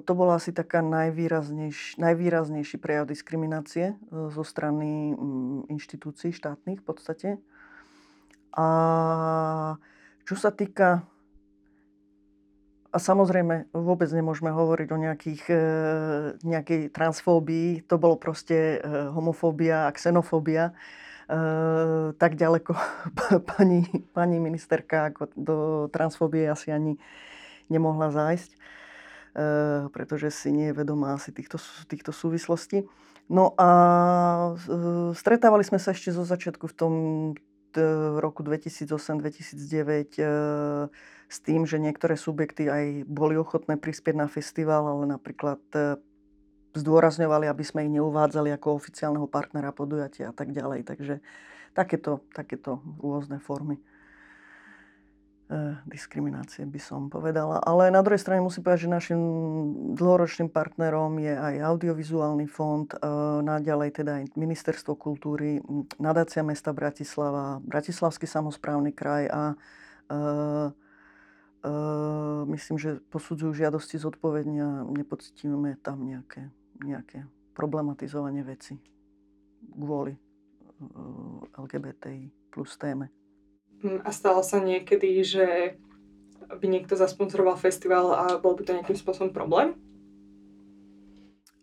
to 0.00 0.12
bola 0.16 0.40
asi 0.40 0.56
taká 0.56 0.80
najvýraznejší, 0.80 2.00
najvýraznejší 2.00 2.76
prejav 2.80 3.04
diskriminácie 3.06 3.92
e, 3.92 3.94
zo 4.32 4.42
strany 4.42 5.12
m, 5.14 5.68
inštitúcií 5.68 6.32
štátnych 6.32 6.80
v 6.80 6.84
podstate. 6.84 7.28
A 8.56 8.66
čo 10.26 10.34
sa 10.34 10.50
týka 10.50 11.06
a 12.92 13.00
samozrejme 13.00 13.72
vôbec 13.72 14.12
nemôžeme 14.12 14.52
hovoriť 14.52 14.88
o 14.92 14.98
nejakých, 15.00 15.42
e, 15.48 15.64
nejakej 16.44 16.92
transfóbii. 16.92 17.88
To 17.88 17.96
bolo 17.96 18.20
proste 18.20 18.76
e, 18.76 19.08
homofóbia 19.16 19.88
a 19.88 19.94
xenofóbia. 19.96 20.76
E, 21.24 22.12
tak 22.20 22.36
ďaleko 22.36 22.76
pani, 23.56 23.88
pani 24.12 24.36
ministerka 24.36 25.08
ako 25.08 25.32
do 25.32 25.56
transfóbie 25.88 26.44
asi 26.52 26.68
ani 26.68 27.00
nemohla 27.72 28.12
zájsť, 28.12 28.52
pretože 29.96 30.28
si 30.28 30.52
nie 30.52 30.68
je 30.68 30.76
vedomá 30.76 31.16
asi 31.16 31.32
týchto, 31.32 31.56
týchto 31.88 32.12
súvislostí. 32.12 32.84
No 33.32 33.56
a 33.56 34.52
stretávali 35.16 35.64
sme 35.64 35.80
sa 35.80 35.96
ešte 35.96 36.12
zo 36.12 36.20
začiatku 36.20 36.68
v 36.68 36.76
tom 36.76 36.92
roku 38.20 38.42
2008-2009 38.42 40.90
s 41.32 41.40
tým, 41.40 41.64
že 41.64 41.80
niektoré 41.80 42.20
subjekty 42.20 42.68
aj 42.68 43.08
boli 43.08 43.40
ochotné 43.40 43.80
prispieť 43.80 44.20
na 44.20 44.28
festival, 44.28 44.84
ale 44.84 45.16
napríklad 45.16 45.64
e, 45.72 45.96
zdôrazňovali, 46.76 47.48
aby 47.48 47.64
sme 47.64 47.88
ich 47.88 47.94
neuvádzali 47.96 48.52
ako 48.52 48.76
oficiálneho 48.76 49.24
partnera 49.24 49.72
podujatia 49.72 50.28
a 50.28 50.36
tak 50.36 50.52
ďalej. 50.52 50.84
Takže 50.84 51.24
takéto, 51.72 52.20
takéto 52.36 52.84
rôzne 53.00 53.40
formy 53.40 53.80
e, 53.80 53.82
diskriminácie 55.84 56.64
by 56.64 56.80
som 56.80 57.12
povedala. 57.12 57.60
Ale 57.60 57.92
na 57.92 58.00
druhej 58.00 58.20
strane 58.20 58.40
musím 58.40 58.64
povedať, 58.64 58.88
že 58.88 58.96
našim 58.96 59.20
dlhoročným 59.94 60.48
partnerom 60.48 61.20
je 61.20 61.34
aj 61.34 61.54
audiovizuálny 61.60 62.46
fond, 62.48 62.88
e, 62.88 62.96
naďalej 63.44 63.90
teda 64.02 64.12
aj 64.22 64.24
Ministerstvo 64.38 64.96
kultúry, 64.96 65.60
nadácia 66.00 66.40
mesta 66.40 66.72
Bratislava, 66.72 67.60
Bratislavský 67.62 68.24
samozprávny 68.24 68.90
kraj 68.96 69.28
a 69.28 69.42
Uh, 71.62 72.42
myslím, 72.50 72.74
že 72.74 72.98
posudzujú 73.14 73.54
žiadosti 73.54 73.94
zodpovedne 73.94 74.58
a 74.58 74.82
nepocitíme 74.82 75.78
tam 75.78 76.02
nejaké, 76.02 76.50
nejaké 76.82 77.22
problematizovanie 77.54 78.42
veci 78.42 78.82
kvôli 79.70 80.10
uh, 80.10 81.38
LGBTI 81.54 82.50
plus 82.50 82.74
téme. 82.74 83.21
Hm, 83.82 84.06
a 84.06 84.10
stalo 84.14 84.46
sa 84.46 84.62
niekedy, 84.62 85.26
že 85.26 85.46
by 86.46 86.66
niekto 86.70 86.94
zasponzoroval 86.94 87.58
festival 87.58 88.14
a 88.14 88.38
bol 88.38 88.54
by 88.54 88.62
to 88.62 88.74
nejakým 88.78 88.98
spôsobom 88.98 89.34
problém? 89.34 89.74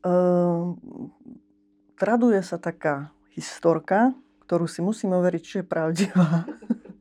Uh, 0.04 0.76
traduje 2.00 2.40
sa 2.44 2.60
taká 2.60 3.12
historka, 3.36 4.16
ktorú 4.48 4.68
si 4.68 4.84
musím 4.84 5.16
overiť, 5.16 5.44
či 5.44 5.56
je 5.62 5.66
pravdivá. 5.68 6.44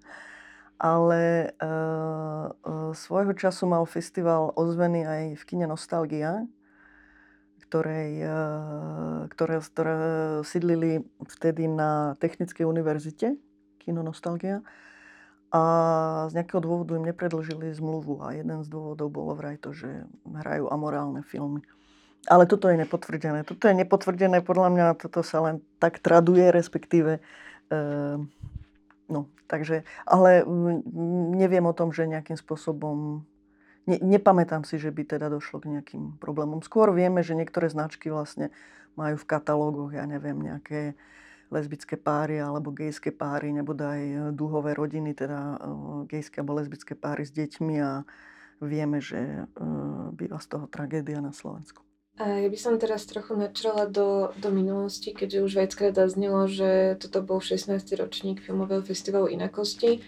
ale 0.78 1.54
uh, 1.58 2.94
svojho 2.94 3.34
času 3.34 3.66
mal 3.66 3.82
festival 3.90 4.54
ozvený 4.54 5.02
aj 5.02 5.22
v 5.34 5.42
kine 5.42 5.66
Nostalgia, 5.66 6.46
ktorej, 7.66 8.22
uh, 8.22 9.26
ktoré, 9.34 9.58
ktoré 9.58 9.94
sídlili 10.46 11.02
vtedy 11.26 11.66
na 11.66 12.14
Technickej 12.22 12.62
univerzite, 12.62 13.34
kino 13.82 14.06
Nostalgia. 14.06 14.62
A 15.48 15.62
z 16.28 16.36
nejakého 16.36 16.60
dôvodu 16.60 16.92
im 16.92 17.08
nepredlžili 17.08 17.72
zmluvu 17.72 18.20
a 18.20 18.36
jeden 18.36 18.60
z 18.60 18.68
dôvodov 18.68 19.08
bolo 19.08 19.32
vraj 19.32 19.56
to, 19.56 19.72
že 19.72 19.88
hrajú 20.28 20.68
amorálne 20.68 21.24
filmy. 21.24 21.64
Ale 22.28 22.44
toto 22.44 22.68
je 22.68 22.76
nepotvrdené. 22.76 23.48
Toto 23.48 23.64
je 23.64 23.72
nepotvrdené, 23.72 24.44
podľa 24.44 24.68
mňa 24.68 24.86
toto 25.00 25.24
sa 25.24 25.40
len 25.40 25.64
tak 25.80 26.04
traduje, 26.04 26.52
respektíve 26.52 27.24
uh, 27.72 28.20
No, 29.08 29.32
takže, 29.48 29.88
ale 30.04 30.44
neviem 31.32 31.64
o 31.64 31.72
tom, 31.72 31.96
že 31.96 32.04
nejakým 32.04 32.36
spôsobom, 32.36 33.24
ne, 33.88 33.96
nepamätám 34.04 34.68
si, 34.68 34.76
že 34.76 34.92
by 34.92 35.16
teda 35.16 35.32
došlo 35.32 35.64
k 35.64 35.72
nejakým 35.72 36.20
problémom. 36.20 36.60
Skôr 36.60 36.92
vieme, 36.92 37.24
že 37.24 37.32
niektoré 37.32 37.72
značky 37.72 38.12
vlastne 38.12 38.52
majú 39.00 39.16
v 39.16 39.28
katalógoch, 39.28 39.96
ja 39.96 40.04
neviem, 40.04 40.36
nejaké 40.36 40.92
lesbické 41.48 41.96
páry 41.96 42.40
alebo 42.40 42.72
gejské 42.72 43.12
páry, 43.12 43.52
nebo 43.52 43.72
aj 43.72 44.32
dúhové 44.36 44.76
rodiny, 44.76 45.16
teda 45.16 45.56
e, 45.56 45.56
gejské 46.08 46.40
alebo 46.40 46.60
lesbické 46.60 46.92
páry 46.92 47.24
s 47.24 47.32
deťmi 47.32 47.76
a 47.80 48.04
vieme, 48.60 49.00
že 49.00 49.18
e, 49.18 49.44
býva 50.12 50.38
z 50.38 50.46
toho 50.46 50.66
tragédia 50.68 51.24
na 51.24 51.32
Slovensku. 51.32 51.84
A 52.18 52.42
ja 52.42 52.48
by 52.50 52.58
som 52.58 52.74
teraz 52.82 53.06
trochu 53.06 53.38
načrala 53.38 53.86
do, 53.86 54.34
do 54.42 54.50
minulosti, 54.50 55.14
keďže 55.14 55.44
už 55.46 55.52
viackrát 55.54 55.94
zaznelo, 55.94 56.50
že 56.50 56.98
toto 56.98 57.22
bol 57.22 57.38
16. 57.38 57.78
ročník 57.94 58.42
filmového 58.42 58.82
festivalu 58.82 59.30
Inakosti, 59.30 60.02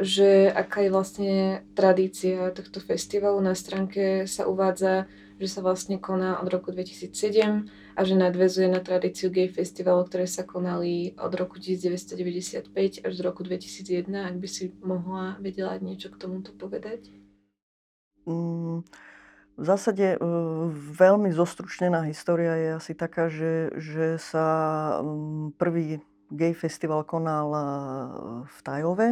že 0.00 0.48
aká 0.48 0.88
je 0.88 0.90
vlastne 0.90 1.34
tradícia 1.76 2.48
tohto 2.56 2.80
festivalu. 2.80 3.44
Na 3.44 3.52
stránke 3.52 4.24
sa 4.24 4.48
uvádza, 4.48 5.04
že 5.42 5.58
sa 5.58 5.60
vlastne 5.66 5.98
koná 5.98 6.38
od 6.38 6.46
roku 6.46 6.70
2007 6.70 7.66
a 7.98 8.00
že 8.06 8.14
nadvezuje 8.14 8.70
na 8.70 8.78
tradíciu 8.78 9.34
gay 9.34 9.50
festivalu, 9.50 10.06
ktoré 10.06 10.30
sa 10.30 10.46
konali 10.46 11.18
od 11.18 11.34
roku 11.34 11.58
1995 11.58 12.70
až 13.02 13.12
do 13.18 13.22
roku 13.26 13.42
2001. 13.42 14.06
Ak 14.06 14.38
by 14.38 14.46
si 14.46 14.70
mohla 14.78 15.34
vedela 15.42 15.74
niečo 15.82 16.14
k 16.14 16.22
tomuto 16.22 16.54
povedať? 16.54 17.10
Mm. 18.22 18.86
V 19.52 19.64
zásade 19.66 20.14
e, 20.14 20.18
veľmi 20.94 21.34
zostručnená 21.34 22.06
história 22.06 22.54
je 22.56 22.68
asi 22.78 22.92
taká, 22.94 23.26
že, 23.26 23.74
že 23.76 24.16
sa 24.22 24.46
mm, 25.02 25.58
prvý 25.58 26.00
gay 26.30 26.54
festival 26.54 27.02
konal 27.02 27.50
e, 27.52 27.62
v 28.46 28.58
Tajove 28.62 29.08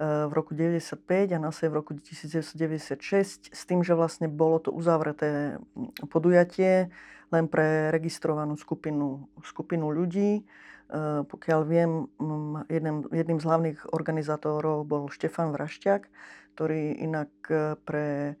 v 0.00 0.32
roku 0.32 0.56
95 0.56 1.36
a 1.36 1.38
následne 1.38 1.76
v 1.76 1.78
roku 1.84 1.92
1996 1.92 3.52
s 3.52 3.62
tým, 3.68 3.84
že 3.84 3.92
vlastne 3.92 4.32
bolo 4.32 4.56
to 4.56 4.72
uzavreté 4.72 5.60
mm, 5.76 6.08
podujatie 6.08 6.88
len 7.28 7.44
pre 7.46 7.92
registrovanú 7.92 8.56
skupinu, 8.56 9.28
skupinu 9.44 9.92
ľudí. 9.92 10.48
Pokiaľ 11.28 11.60
viem, 11.68 12.08
mm, 12.16 12.72
jedným, 12.72 12.96
jedným 13.12 13.38
z 13.38 13.46
hlavných 13.46 13.78
organizátorov 13.92 14.88
bol 14.88 15.12
Štefan 15.12 15.52
Vrašťák, 15.52 16.02
ktorý 16.56 16.96
inak 16.96 17.30
pre 17.84 18.40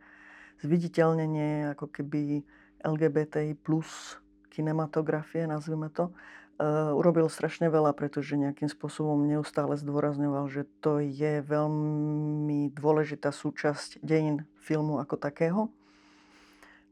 zviditeľnenie 0.64 1.76
ako 1.76 1.92
keby 1.92 2.40
LGBTI 2.80 3.52
plus 3.60 4.16
kinematografie, 4.50 5.46
nazvime 5.46 5.88
to, 5.88 6.10
uh, 6.10 6.92
urobil 6.92 7.32
strašne 7.32 7.72
veľa, 7.72 7.96
pretože 7.96 8.36
nejakým 8.36 8.68
spôsobom 8.68 9.24
neustále 9.24 9.80
zdôrazňoval, 9.80 10.50
že 10.52 10.68
to 10.84 11.00
je 11.00 11.40
veľmi 11.40 12.68
dôležitá 12.76 13.32
súčasť 13.32 14.02
dejín 14.04 14.44
filmu 14.60 15.00
ako 15.00 15.16
takého. 15.16 15.72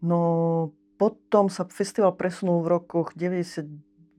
No 0.01 0.71
potom 0.99 1.47
sa 1.47 1.63
festival 1.71 2.17
presunul 2.19 2.65
v 2.67 2.81
rokoch 2.81 3.15
99, 3.15 3.71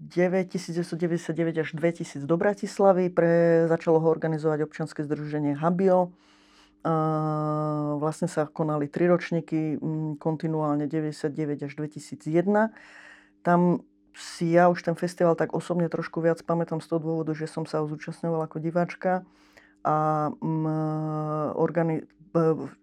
1999 0.08 1.60
až 1.60 1.70
2000 1.76 2.24
do 2.24 2.36
Bratislavy. 2.40 3.12
Pre, 3.12 3.68
začalo 3.68 4.00
ho 4.00 4.08
organizovať 4.08 4.64
občianske 4.64 5.04
združenie 5.04 5.60
Habio. 5.60 6.16
A 6.88 8.00
vlastne 8.00 8.32
sa 8.32 8.48
konali 8.48 8.88
tri 8.88 9.12
ročníky, 9.12 9.76
kontinuálne 10.24 10.88
99 10.88 11.68
až 11.68 11.72
2001. 11.76 12.72
Tam 13.42 13.84
si 14.16 14.52
ja 14.52 14.68
už 14.68 14.84
ten 14.84 14.96
festival 15.00 15.40
tak 15.40 15.56
osobne 15.56 15.88
trošku 15.88 16.20
viac 16.20 16.44
pamätám 16.44 16.84
z 16.84 16.92
toho 16.92 17.00
dôvodu, 17.00 17.32
že 17.32 17.48
som 17.48 17.64
sa 17.64 17.86
zúčastňovala 17.88 18.52
ako 18.52 18.58
diváčka 18.60 19.24
a 19.80 20.28
organi- 21.56 22.04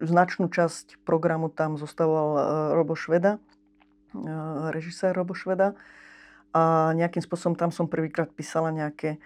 značnú 0.01 0.51
časť 0.51 1.03
programu 1.07 1.53
tam 1.53 1.79
zostavoval 1.79 2.29
e, 2.35 2.41
Robo 2.75 2.95
Šveda, 2.99 3.37
e, 3.37 3.41
režisér 4.75 5.15
Robo 5.15 5.37
Šveda. 5.37 5.79
A 6.57 6.91
nejakým 6.97 7.21
spôsobom 7.21 7.55
tam 7.55 7.69
som 7.69 7.87
prvýkrát 7.87 8.33
písala 8.33 8.73
nejaké, 8.73 9.21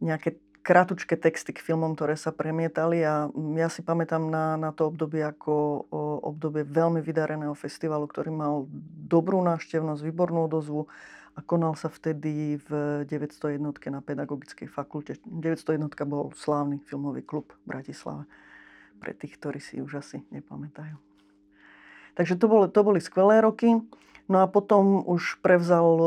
nejaké 0.00 0.40
krátučké 0.64 1.16
texty 1.16 1.52
k 1.52 1.60
filmom, 1.60 1.92
ktoré 1.92 2.16
sa 2.16 2.32
premietali 2.32 3.04
a 3.04 3.28
ja 3.56 3.68
si 3.72 3.80
pamätám 3.80 4.28
na, 4.28 4.56
na 4.60 4.70
to 4.72 4.92
obdobie 4.92 5.24
ako 5.24 5.88
obdobie 6.24 6.68
veľmi 6.68 7.00
vydareného 7.00 7.56
festivalu, 7.56 8.04
ktorý 8.04 8.28
mal 8.32 8.68
dobrú 9.10 9.42
návštevnosť, 9.42 10.06
výbornú 10.06 10.46
odozvu 10.46 10.86
a 11.34 11.42
konal 11.42 11.74
sa 11.74 11.90
vtedy 11.90 12.62
v 12.62 12.70
901 13.10 13.58
na 13.90 13.98
Pedagogickej 13.98 14.70
fakulte. 14.70 15.18
901 15.26 15.90
bol 16.06 16.30
slávny 16.38 16.78
filmový 16.86 17.26
klub 17.26 17.50
v 17.66 17.74
Bratislave 17.74 18.24
pre 19.02 19.10
tých, 19.16 19.34
ktorí 19.40 19.58
si 19.58 19.82
už 19.82 19.98
asi 19.98 20.22
nepamätajú. 20.30 20.94
Takže 22.14 22.36
to 22.36 22.46
boli, 22.46 22.66
to 22.68 22.80
boli 22.84 23.00
skvelé 23.00 23.40
roky. 23.40 23.80
No 24.30 24.44
a 24.44 24.46
potom 24.46 25.02
už 25.10 25.42
prevzal 25.42 25.98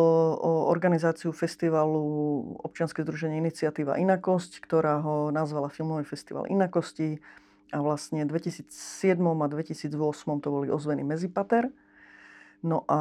organizáciu 0.71 1.35
festivalu 1.35 2.55
občianske 2.63 3.03
združenie 3.03 3.43
Iniciatíva 3.43 3.99
Inakosť, 3.99 4.63
ktorá 4.63 5.03
ho 5.03 5.27
nazvala 5.27 5.67
Filmový 5.67 6.07
festival 6.07 6.47
Inakosti. 6.47 7.19
A 7.73 7.81
vlastne 7.81 8.23
v 8.23 8.37
2007 8.37 9.17
a 9.17 9.47
2008 9.49 9.91
to 10.39 10.47
boli 10.47 10.71
ozveny 10.71 11.03
Mezipater. 11.03 11.67
No 12.63 12.87
a 12.87 12.99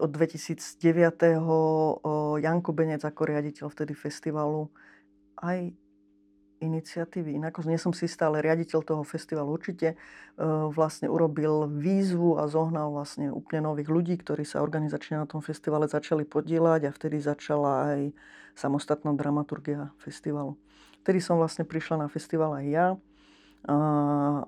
od 0.00 0.08
2009. 0.08 0.80
Janko 2.40 2.70
Benec 2.72 3.04
ako 3.04 3.28
riaditeľ 3.28 3.68
vtedy 3.68 3.92
festivalu 3.92 4.72
aj 5.36 5.76
iniciatívy. 6.62 7.36
Inak 7.36 7.58
nie 7.66 7.76
som 7.76 7.90
si 7.90 8.06
stále 8.06 8.38
riaditeľ 8.40 8.80
toho 8.86 9.02
festivalu 9.02 9.58
určite. 9.58 9.92
E, 9.92 9.96
vlastne 10.70 11.10
urobil 11.10 11.66
výzvu 11.68 12.38
a 12.38 12.46
zohnal 12.46 12.94
vlastne 12.94 13.34
úplne 13.34 13.66
nových 13.66 13.90
ľudí, 13.90 14.14
ktorí 14.22 14.46
sa 14.46 14.62
organizačne 14.62 15.18
na 15.18 15.26
tom 15.26 15.42
festivale 15.42 15.90
začali 15.90 16.22
podielať 16.22 16.88
a 16.88 16.94
vtedy 16.94 17.18
začala 17.18 17.72
aj 17.92 18.00
samostatná 18.54 19.10
dramaturgia 19.12 19.90
festivalu. 19.98 20.54
Vtedy 21.02 21.18
som 21.18 21.36
vlastne 21.36 21.66
prišla 21.66 22.06
na 22.06 22.08
festival 22.08 22.54
aj 22.54 22.66
ja. 22.70 22.86
A 23.62 23.76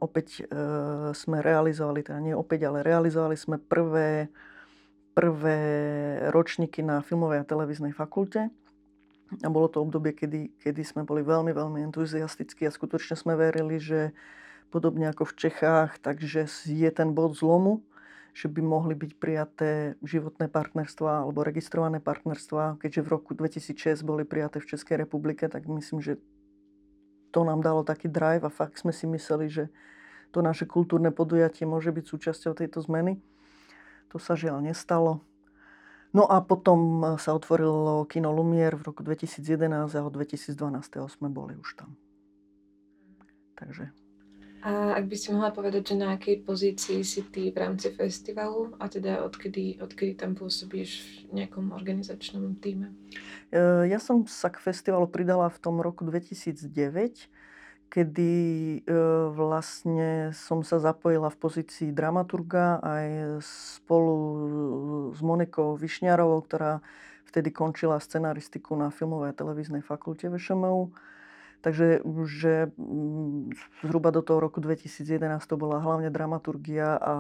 opäť 0.03 0.43
e, 0.43 0.45
sme 1.15 1.39
realizovali, 1.39 2.03
teda 2.03 2.19
nie 2.19 2.35
opäť, 2.35 2.67
ale 2.67 2.83
realizovali 2.83 3.39
sme 3.39 3.63
prvé, 3.63 4.27
prvé 5.15 5.59
ročníky 6.35 6.83
na 6.83 6.99
filmovej 6.99 7.47
a 7.47 7.49
televíznej 7.49 7.95
fakulte 7.95 8.51
a 9.43 9.49
bolo 9.51 9.67
to 9.67 9.83
obdobie, 9.83 10.15
kedy, 10.15 10.53
kedy 10.63 10.83
sme 10.87 11.03
boli 11.03 11.25
veľmi, 11.25 11.51
veľmi 11.51 11.81
entuziastickí 11.91 12.69
a 12.69 12.75
skutočne 12.75 13.19
sme 13.19 13.35
verili, 13.35 13.83
že 13.83 14.15
podobne 14.71 15.11
ako 15.11 15.27
v 15.27 15.49
Čechách, 15.49 15.99
takže 15.99 16.47
je 16.69 16.91
ten 16.93 17.17
bod 17.17 17.35
zlomu, 17.35 17.83
že 18.35 18.51
by 18.51 18.61
mohli 18.63 18.99
byť 18.99 19.13
prijaté 19.19 19.71
životné 20.03 20.51
partnerstva 20.51 21.23
alebo 21.23 21.47
registrované 21.47 22.03
partnerstva. 22.03 22.83
Keďže 22.83 23.01
v 23.07 23.09
roku 23.09 23.31
2006 23.39 24.03
boli 24.03 24.27
prijaté 24.27 24.59
v 24.59 24.75
Českej 24.75 25.07
republike, 25.07 25.47
tak 25.47 25.67
myslím, 25.71 26.03
že 26.03 26.19
to 27.35 27.43
nám 27.43 27.67
dalo 27.67 27.83
taký 27.83 28.07
drive 28.07 28.47
a 28.47 28.55
fakt 28.55 28.79
sme 28.79 28.95
si 28.95 29.11
mysleli, 29.11 29.51
že 29.51 29.67
to 30.31 30.39
naše 30.39 30.71
kultúrne 30.71 31.11
podujatie 31.11 31.67
môže 31.67 31.91
byť 31.91 32.05
súčasťou 32.07 32.55
tejto 32.55 32.79
zmeny. 32.87 33.19
To 34.15 34.23
sa 34.23 34.39
žiaľ 34.39 34.63
nestalo. 34.63 35.19
No 36.15 36.31
a 36.31 36.39
potom 36.39 36.79
e, 37.03 37.07
sa 37.19 37.35
otvorilo 37.35 38.07
kino 38.07 38.31
Lumier 38.31 38.79
v 38.79 38.87
roku 38.87 39.03
2011 39.03 39.91
a 39.91 40.01
od 40.07 40.15
2012 40.15 40.55
sme 41.11 41.27
boli 41.27 41.59
už 41.59 41.75
tam. 41.75 41.99
Takže. 43.59 44.04
A 44.65 44.97
ak 44.97 45.13
by 45.13 45.17
si 45.21 45.29
mohla 45.29 45.53
povedať, 45.53 45.93
že 45.93 46.01
na 46.01 46.17
akej 46.17 46.41
pozícii 46.41 47.05
si 47.05 47.21
ty 47.29 47.53
v 47.53 47.57
rámci 47.61 47.93
festivalu 47.93 48.73
a 48.81 48.89
teda 48.89 49.21
odkedy, 49.21 49.77
odkedy 49.77 50.17
tam 50.17 50.33
pôsobíš 50.33 51.21
v 51.29 51.45
nejakom 51.45 51.77
organizačnom 51.77 52.57
týme? 52.65 52.97
E, 53.53 53.93
ja 53.93 54.01
som 54.01 54.25
sa 54.25 54.49
k 54.49 54.65
festivalu 54.65 55.05
pridala 55.05 55.53
v 55.53 55.61
tom 55.61 55.85
roku 55.85 56.09
2009 56.09 56.65
kedy 57.95 58.33
e, 58.83 59.01
vlastne 59.31 60.35
som 60.35 60.67
sa 60.67 60.83
zapojila 60.83 61.31
v 61.31 61.39
pozícii 61.39 61.95
dramaturga 61.95 62.83
aj 62.83 63.39
spolu 63.45 64.17
s 65.15 65.23
Monikou 65.23 65.79
Višňarovou, 65.79 66.43
ktorá 66.43 66.83
vtedy 67.31 67.55
končila 67.55 68.03
scenaristiku 68.03 68.75
na 68.75 68.91
filmovej 68.91 69.31
a 69.31 69.39
televíznej 69.39 69.87
fakulte 69.87 70.27
VŠMU. 70.27 70.91
Takže 71.65 72.05
že 72.29 72.69
mm, 72.77 73.57
zhruba 73.81 74.13
do 74.13 74.21
toho 74.21 74.37
roku 74.37 74.61
2011 74.61 75.17
to 75.49 75.57
bola 75.57 75.81
hlavne 75.81 76.13
dramaturgia 76.13 77.01
a 77.01 77.15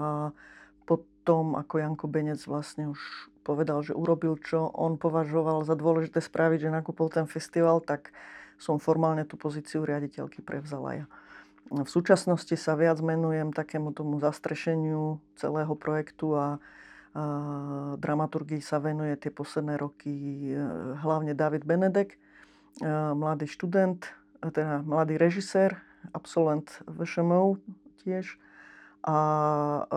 potom, 0.84 1.56
ako 1.56 1.80
Janko 1.80 2.04
Benec 2.12 2.44
vlastne 2.44 2.92
už 2.92 3.00
povedal, 3.40 3.80
že 3.80 3.96
urobil, 3.96 4.36
čo 4.36 4.68
on 4.68 5.00
považoval 5.00 5.64
za 5.64 5.72
dôležité 5.72 6.20
spraviť, 6.20 6.68
že 6.68 6.76
nakúpil 6.76 7.08
ten 7.08 7.24
festival, 7.24 7.80
tak 7.80 8.12
som 8.60 8.76
formálne 8.76 9.24
tú 9.24 9.40
pozíciu 9.40 9.88
riaditeľky 9.88 10.44
prevzala 10.44 11.04
ja. 11.04 11.06
V 11.72 11.88
súčasnosti 11.88 12.52
sa 12.60 12.76
viac 12.76 13.00
menujem 13.00 13.48
takému 13.48 13.96
tomu 13.96 14.20
zastrešeniu 14.20 15.24
celého 15.40 15.72
projektu 15.72 16.36
a, 16.36 16.60
a 17.16 17.24
dramaturgii 17.96 18.60
sa 18.60 18.76
venuje 18.76 19.16
tie 19.16 19.32
posledné 19.32 19.80
roky 19.80 20.12
e, 20.52 20.60
hlavne 21.00 21.32
David 21.32 21.64
Benedek, 21.64 22.12
e, 22.12 22.18
mladý 23.16 23.48
študent, 23.48 24.04
teda 24.50 24.84
mladý 24.84 25.16
režisér, 25.16 25.78
absolvent 26.12 26.82
VŠMU 26.84 27.56
tiež. 28.04 28.36
A 29.04 29.18
e, 29.84 29.96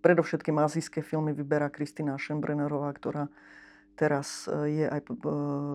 predovšetkým 0.00 0.56
azijské 0.56 1.00
filmy 1.04 1.36
vyberá 1.36 1.68
Kristina 1.68 2.16
Šembrenerová, 2.16 2.92
ktorá 2.96 3.28
teraz 3.96 4.48
e, 4.48 4.80
je 4.80 4.86
aj 4.88 5.00
e, 5.04 5.08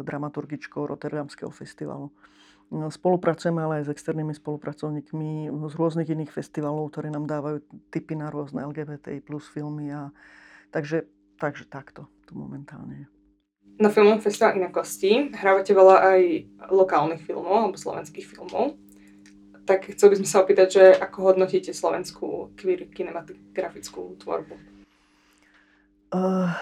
dramaturgičkou 0.06 0.86
Rotterdamského 0.86 1.54
festivalu. 1.54 2.10
No, 2.72 2.88
spolupracujeme 2.88 3.60
ale 3.60 3.84
aj 3.84 3.92
s 3.92 3.94
externými 4.00 4.32
spolupracovníkmi 4.32 5.52
z 5.52 5.74
rôznych 5.76 6.08
iných 6.08 6.32
festivalov, 6.32 6.96
ktorí 6.96 7.12
nám 7.12 7.28
dávajú 7.28 7.60
tipy 7.92 8.16
na 8.16 8.32
rôzne 8.32 8.64
LGBTI 8.64 9.20
plus 9.20 9.44
filmy. 9.52 9.92
A, 9.92 10.10
takže, 10.72 11.04
takže 11.36 11.68
takto 11.68 12.08
tu 12.24 12.40
momentálne 12.40 13.04
je. 13.04 13.21
Na 13.82 13.90
filmovom 13.90 14.22
festivale 14.22 14.62
Inakosti 14.62 15.34
hrávate 15.34 15.74
veľa 15.74 15.96
aj 16.06 16.22
lokálnych 16.70 17.26
filmov 17.26 17.66
alebo 17.66 17.82
slovenských 17.82 18.30
filmov. 18.30 18.78
Tak 19.66 19.90
chcel 19.98 20.14
by 20.14 20.16
sme 20.22 20.30
sa 20.30 20.46
opýtať, 20.46 20.68
že 20.70 20.84
ako 21.02 21.34
hodnotíte 21.34 21.74
slovenskú 21.74 22.54
queer 22.54 22.86
kinematografickú 22.94 24.22
tvorbu? 24.22 24.54
Uh, 26.14 26.54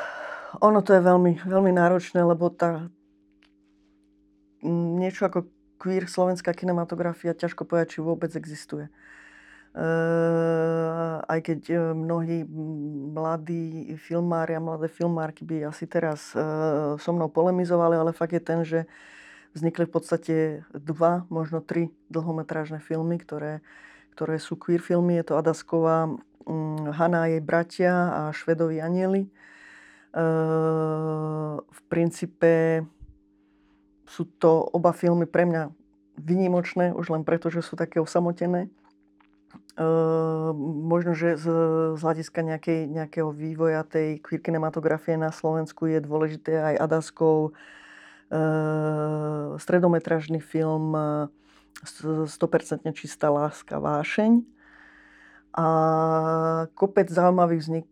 ono 0.63 0.79
to 0.79 0.95
je 0.95 1.01
veľmi, 1.03 1.43
veľmi 1.43 1.71
náročné, 1.75 2.23
lebo 2.23 2.47
tá 2.47 2.87
niečo 4.63 5.27
ako 5.27 5.51
queer 5.75 6.07
slovenská 6.07 6.55
kinematografia, 6.55 7.35
ťažko 7.35 7.67
povedať, 7.67 7.99
či 7.99 7.99
vôbec 7.99 8.31
existuje. 8.31 8.87
Uh, 8.87 9.18
aj 11.29 11.39
keď 11.45 11.93
mnohí 11.93 12.43
mladí 13.13 13.93
filmári 14.01 14.57
a 14.57 14.63
mladé 14.63 14.89
filmárky 14.89 15.45
by 15.45 15.69
asi 15.69 15.85
teraz 15.85 16.33
so 16.97 17.11
mnou 17.13 17.29
polemizovali, 17.29 17.95
ale 17.97 18.11
fakt 18.13 18.33
je 18.33 18.41
ten, 18.41 18.65
že 18.65 18.89
vznikli 19.53 19.85
v 19.85 19.93
podstate 19.93 20.35
dva, 20.73 21.29
možno 21.29 21.61
tri 21.61 21.93
dlhometrážne 22.09 22.81
filmy, 22.81 23.21
ktoré, 23.21 23.61
ktoré 24.17 24.41
sú 24.41 24.57
queer 24.57 24.81
filmy. 24.81 25.21
Je 25.21 25.33
to 25.33 25.37
Adasková 25.37 26.05
um, 26.05 26.89
Hanna 26.89 27.25
a 27.25 27.29
jej 27.29 27.41
bratia 27.41 27.93
a 27.93 28.21
Švedovi 28.33 28.81
anieli 28.81 29.29
v 31.69 31.79
princípe 31.85 32.81
sú 34.09 34.25
to 34.41 34.65
oba 34.73 34.89
filmy 34.89 35.29
pre 35.29 35.45
mňa 35.45 35.69
vynimočné, 36.17 36.97
už 36.97 37.13
len 37.13 37.21
preto, 37.21 37.53
že 37.53 37.61
sú 37.61 37.77
také 37.77 38.01
osamotené. 38.01 38.73
Možno, 40.83 41.15
že 41.15 41.39
z, 41.39 41.45
z 41.95 42.01
hľadiska 42.03 42.43
nejakej, 42.43 42.91
nejakého 42.91 43.31
vývoja 43.31 43.87
tej 43.87 44.19
queer 44.19 44.43
kinematografie 44.43 45.15
na 45.15 45.31
Slovensku 45.31 45.87
je 45.87 46.03
dôležité 46.03 46.59
aj 46.59 46.75
Adaskov 46.83 47.55
stredometražný 49.57 50.37
film 50.43 50.93
100% 51.81 52.29
čistá 52.93 53.31
láska, 53.31 53.81
vášeň 53.81 54.58
A 55.49 55.65
kopec 56.77 57.09
zaujímavých 57.09 57.61
vznik, 57.61 57.85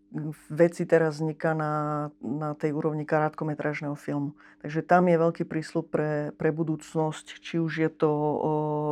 vecí 0.46 0.86
teraz 0.86 1.18
vzniká 1.18 1.58
na, 1.58 1.74
na 2.22 2.54
tej 2.54 2.78
úrovni 2.78 3.02
krátkometrážneho 3.02 3.98
filmu. 3.98 4.38
Takže 4.62 4.86
tam 4.86 5.10
je 5.10 5.18
veľký 5.18 5.44
prísľub 5.50 5.86
pre, 5.90 6.12
pre 6.38 6.54
budúcnosť, 6.54 7.42
či 7.42 7.58
už 7.58 7.74
je 7.82 7.90
to 7.90 8.10
o, 8.10 8.32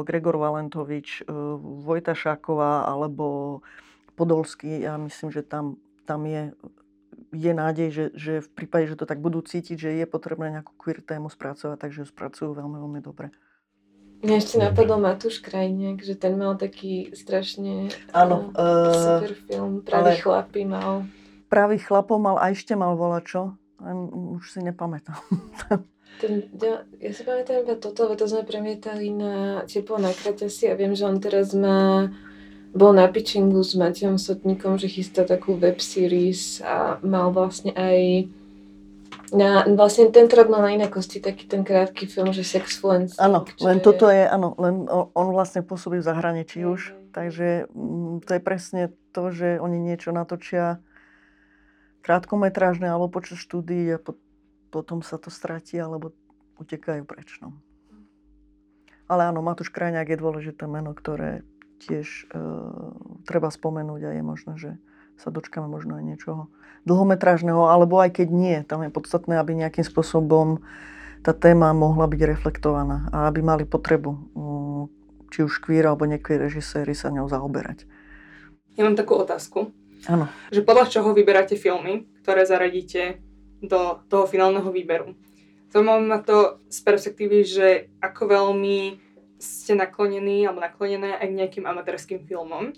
Gregor 0.02 0.42
Valentovič, 0.42 1.30
o, 1.30 1.62
Vojta 1.62 2.18
Šáková 2.18 2.90
alebo 2.90 3.62
Podolský. 4.18 4.82
Ja 4.82 4.98
myslím, 4.98 5.30
že 5.30 5.46
tam, 5.46 5.78
tam 6.10 6.26
je, 6.26 6.58
je 7.38 7.52
nádej, 7.54 7.90
že, 7.94 8.06
že 8.18 8.34
v 8.42 8.50
prípade, 8.50 8.90
že 8.90 8.98
to 8.98 9.06
tak 9.06 9.22
budú 9.22 9.46
cítiť, 9.46 9.78
že 9.78 9.90
je 9.94 10.06
potrebné 10.10 10.50
nejakú 10.50 10.74
queer 10.74 11.06
tému 11.06 11.30
spracovať, 11.30 11.78
takže 11.78 12.02
ju 12.02 12.08
spracujú 12.10 12.50
veľmi, 12.58 12.82
veľmi 12.82 13.02
dobre. 13.06 13.30
Mňa 14.24 14.36
ešte 14.40 14.56
napadol 14.62 15.04
Matúš 15.04 15.44
Krajniak, 15.44 16.00
že 16.02 16.16
ten 16.16 16.40
mal 16.40 16.56
taký 16.56 17.12
strašne 17.12 17.92
Áno, 18.16 18.52
uh, 18.56 18.94
super 18.96 19.34
film. 19.48 19.84
Pravý 19.84 20.16
ale- 20.16 20.22
chlapí 20.22 20.62
mal. 20.64 21.04
Pravý 21.46 21.78
chlapov 21.78 22.18
mal 22.18 22.42
a 22.42 22.50
ešte 22.50 22.74
mal 22.74 22.98
volačo, 22.98 23.54
už 24.40 24.44
si 24.50 24.60
nepamätám. 24.66 25.20
Ten, 26.16 26.48
ja, 26.64 26.88
ja 27.04 27.12
si 27.12 27.28
pamätám 27.28 27.68
iba 27.68 27.76
toto, 27.76 28.08
lebo 28.08 28.16
to 28.16 28.24
sme 28.24 28.48
premietali 28.48 29.12
na 29.12 29.68
Teplo 29.68 30.00
na 30.00 30.16
Kraťasi 30.16 30.72
a 30.72 30.80
viem, 30.80 30.96
že 30.96 31.04
on 31.04 31.20
teraz 31.20 31.52
má 31.52 32.08
bol 32.72 32.96
na 32.96 33.08
pitchingu 33.08 33.60
s 33.64 33.76
Matejom 33.76 34.16
Sotníkom, 34.16 34.80
že 34.80 34.88
chystá 34.88 35.28
takú 35.28 35.60
web 35.60 35.80
series 35.84 36.64
a 36.64 37.04
mal 37.04 37.36
vlastne 37.36 37.76
aj 37.76 38.32
na, 39.36 39.68
vlastne 39.68 40.10
tento 40.10 40.40
rok 40.40 40.48
mal 40.48 40.64
na 40.64 40.72
inakosti 40.74 41.20
taký 41.20 41.46
ten 41.46 41.68
krátky 41.68 42.08
film, 42.08 42.32
že 42.32 42.48
Sex 42.48 42.80
Fluence. 42.80 43.20
Áno, 43.20 43.44
len 43.60 43.84
toto 43.84 44.08
je, 44.08 44.24
áno, 44.24 44.56
len 44.56 44.88
on 44.90 45.28
vlastne 45.36 45.62
pôsobí 45.62 46.00
v 46.00 46.08
zahraničí 46.08 46.64
Hej, 46.64 46.68
už, 46.72 46.82
hej. 46.82 47.00
takže 47.12 47.48
mm, 47.70 48.24
to 48.24 48.32
je 48.34 48.42
presne 48.42 48.82
to, 49.12 49.24
že 49.36 49.60
oni 49.60 49.78
niečo 49.78 50.16
natočia 50.16 50.80
krátkometrážne 52.02 52.88
alebo 52.88 53.12
počas 53.12 53.42
štúdií 53.42 53.96
a 53.96 54.00
po, 54.00 54.16
potom 54.72 55.04
sa 55.04 55.20
to 55.20 55.28
stratí 55.28 55.76
alebo 55.76 56.16
utekajú 56.60 57.04
preč. 57.04 57.40
No. 57.44 57.52
Ale 59.06 59.30
áno, 59.30 59.46
Matúš 59.46 59.70
Krajňák 59.70 60.10
je 60.10 60.22
dôležité 60.22 60.66
meno, 60.66 60.96
ktoré 60.98 61.46
tiež 61.84 62.32
e, 62.32 62.42
treba 63.28 63.54
spomenúť 63.54 64.02
a 64.08 64.12
je 64.16 64.24
možné, 64.24 64.54
že 64.58 64.72
sa 65.20 65.30
dočkáme 65.32 65.68
možno 65.68 65.98
aj 66.00 66.04
niečoho 66.04 66.52
dlhometrážneho, 66.86 67.66
alebo 67.66 67.98
aj 67.98 68.22
keď 68.22 68.28
nie, 68.30 68.58
tam 68.62 68.86
je 68.86 68.94
podstatné, 68.94 69.42
aby 69.42 69.58
nejakým 69.58 69.84
spôsobom 69.84 70.62
tá 71.26 71.34
téma 71.34 71.74
mohla 71.74 72.06
byť 72.06 72.22
reflektovaná 72.38 73.10
a 73.10 73.26
aby 73.26 73.42
mali 73.42 73.66
potrebu, 73.66 74.12
mm, 74.38 74.84
či 75.34 75.42
už 75.42 75.58
queer 75.66 75.90
alebo 75.90 76.06
nekvieer 76.06 76.46
režiséri 76.46 76.94
sa 76.94 77.10
ňou 77.10 77.26
zaoberať. 77.26 77.90
Ja 78.78 78.86
mám 78.86 78.94
takú 78.94 79.18
otázku, 79.18 79.74
Áno, 80.06 80.30
že 80.54 80.62
podľa 80.62 80.86
čoho 80.92 81.18
vyberáte 81.18 81.58
filmy, 81.58 82.06
ktoré 82.22 82.46
zaradíte 82.46 83.18
do 83.66 84.06
toho 84.06 84.30
finálneho 84.30 84.70
výberu. 84.70 85.18
Zaujímavé 85.74 86.02
ma 86.06 86.20
to 86.22 86.62
z 86.70 86.80
perspektívy, 86.86 87.42
že 87.42 87.68
ako 88.00 88.30
veľmi 88.30 89.02
ste 89.42 89.74
naklonení 89.74 90.46
alebo 90.46 90.62
naklonené 90.62 91.18
aj 91.18 91.28
k 91.28 91.38
nejakým 91.42 91.66
amatérským 91.66 92.20
filmom. 92.24 92.72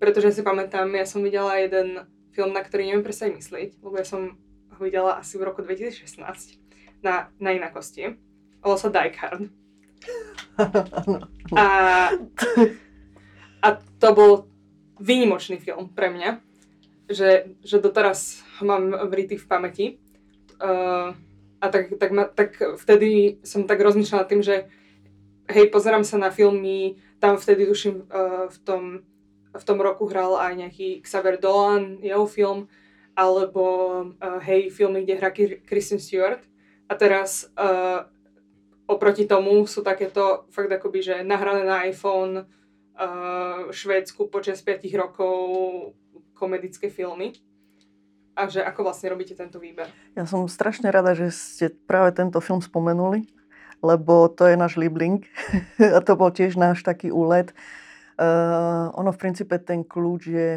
Pretože 0.00 0.32
si 0.32 0.40
pamätám, 0.40 0.88
ja 0.96 1.04
som 1.04 1.20
videla 1.20 1.60
jeden 1.60 2.08
film, 2.32 2.56
na 2.56 2.64
ktorý 2.64 2.88
neviem 2.88 3.04
presne 3.04 3.36
myslieť, 3.36 3.84
lebo 3.84 3.94
ja 4.00 4.06
som 4.08 4.40
ho 4.72 4.80
videla 4.80 5.20
asi 5.20 5.36
v 5.36 5.44
roku 5.44 5.60
2016 5.60 6.24
na, 7.04 7.28
na 7.36 7.50
inakosti. 7.52 8.16
Volal 8.64 8.80
sa 8.80 8.88
Die 8.88 9.12
Hard. 9.12 9.42
A, 11.50 11.66
a 13.58 13.68
to 13.98 14.08
bol 14.14 14.32
výnimočný 15.00 15.58
film 15.58 15.90
pre 15.90 16.12
mňa, 16.12 16.38
že, 17.10 17.58
že 17.64 17.82
doteraz 17.82 18.44
ho 18.60 18.68
mám 18.68 18.94
vrytý 19.10 19.34
v 19.34 19.48
pamäti. 19.48 19.86
Uh, 20.60 21.16
a 21.60 21.66
tak, 21.68 21.96
tak, 21.98 22.10
ma, 22.12 22.24
tak 22.28 22.56
vtedy 22.78 23.40
som 23.42 23.66
tak 23.66 23.80
rozmýšľala 23.82 24.24
tým, 24.28 24.40
že 24.44 24.68
hej, 25.50 25.66
pozerám 25.72 26.06
sa 26.06 26.20
na 26.20 26.30
filmy, 26.30 27.00
tam 27.18 27.36
vtedy 27.36 27.66
tuším 27.66 28.06
uh, 28.06 28.46
v, 28.48 28.56
tom, 28.62 28.82
v 29.50 29.64
tom 29.66 29.82
roku 29.82 30.06
hral 30.06 30.38
aj 30.38 30.52
nejaký 30.54 31.02
Xavier 31.02 31.38
Dolan, 31.42 31.98
jeho 31.98 32.26
film, 32.26 32.70
alebo 33.18 33.64
uh, 34.14 34.38
hej, 34.46 34.70
filmy, 34.70 35.02
kde 35.02 35.18
hrá 35.18 35.30
Kristen 35.66 35.98
Stewart. 35.98 36.40
A 36.86 36.94
teraz 36.94 37.50
uh, 37.58 38.06
oproti 38.86 39.26
tomu 39.26 39.66
sú 39.66 39.82
takéto 39.82 40.46
fakt 40.50 40.70
akoby, 40.70 40.98
že 41.02 41.14
nahrané 41.26 41.66
na 41.66 41.82
iPhone 41.86 42.46
uh, 42.96 43.70
Švédsku 43.70 44.30
počas 44.30 44.62
5 44.62 44.86
rokov 44.94 45.38
komedické 46.34 46.86
filmy. 46.86 47.34
A 48.38 48.46
že 48.46 48.62
ako 48.62 48.86
vlastne 48.86 49.10
robíte 49.10 49.34
tento 49.34 49.58
výber? 49.58 49.90
ja 50.16 50.24
som 50.24 50.46
strašne 50.46 50.88
rada, 50.88 51.12
že 51.12 51.34
ste 51.34 51.66
práve 51.68 52.14
tento 52.14 52.38
film 52.38 52.62
spomenuli, 52.62 53.26
lebo 53.82 54.30
to 54.30 54.46
je 54.46 54.56
náš 54.56 54.78
Liebling 54.78 55.26
a 55.96 55.98
to 56.00 56.14
bol 56.14 56.30
tiež 56.30 56.54
náš 56.54 56.86
taký 56.86 57.10
úlet. 57.10 57.50
Uh, 57.50 57.89
ono 58.94 59.10
v 59.16 59.20
princípe 59.20 59.56
ten 59.56 59.80
kľúč 59.80 60.22
je 60.28 60.48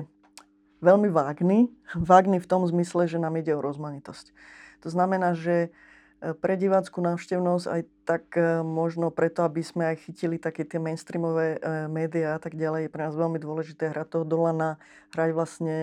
veľmi 0.83 1.07
vágný. 1.07 1.71
Vágný 1.95 2.43
v 2.43 2.49
tom 2.49 2.67
zmysle, 2.67 3.07
že 3.07 3.21
nám 3.21 3.39
ide 3.39 3.55
o 3.55 3.63
rozmanitosť. 3.63 4.35
To 4.83 4.91
znamená, 4.91 5.31
že 5.31 5.71
e, 6.19 6.35
pre 6.35 6.59
divácku 6.59 6.99
návštevnosť 6.99 7.65
aj 7.71 7.81
tak 8.03 8.23
e, 8.35 8.59
možno 8.67 9.15
preto, 9.15 9.47
aby 9.47 9.63
sme 9.63 9.95
aj 9.95 10.03
chytili 10.03 10.35
také 10.35 10.67
tie 10.67 10.75
mainstreamové 10.75 11.63
médiá 11.87 12.35
a 12.35 12.39
tak 12.43 12.59
ďalej, 12.59 12.91
je 12.91 12.93
pre 12.93 13.07
nás 13.07 13.15
veľmi 13.15 13.39
dôležité 13.39 13.95
hrať 13.95 14.19
toho 14.19 14.25
Dolana, 14.27 14.75
hrať 15.15 15.29
vlastne 15.31 15.75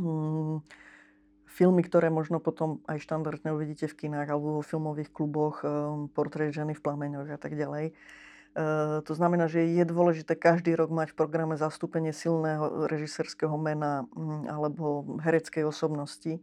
mm, 0.00 0.64
filmy, 1.44 1.84
ktoré 1.84 2.08
možno 2.08 2.40
potom 2.40 2.80
aj 2.88 3.04
štandardne 3.04 3.52
uvidíte 3.52 3.84
v 3.84 4.08
kinách 4.08 4.32
alebo 4.32 4.58
vo 4.58 4.62
filmových 4.64 5.12
kluboch, 5.12 5.60
um, 5.60 6.08
portrét 6.08 6.56
ženy 6.56 6.72
v 6.72 6.80
plameňoch 6.80 7.28
a 7.28 7.36
tak 7.36 7.52
ďalej. 7.52 7.92
Uh, 7.92 8.29
to 9.06 9.12
znamená, 9.14 9.46
že 9.46 9.62
je 9.62 9.84
dôležité 9.86 10.34
každý 10.34 10.74
rok 10.74 10.90
mať 10.90 11.14
v 11.14 11.18
programe 11.22 11.54
zastúpenie 11.54 12.10
silného 12.10 12.90
režisérskeho 12.90 13.54
mena 13.54 14.10
mm, 14.10 14.50
alebo 14.50 15.06
hereckej 15.22 15.70
osobnosti. 15.70 16.42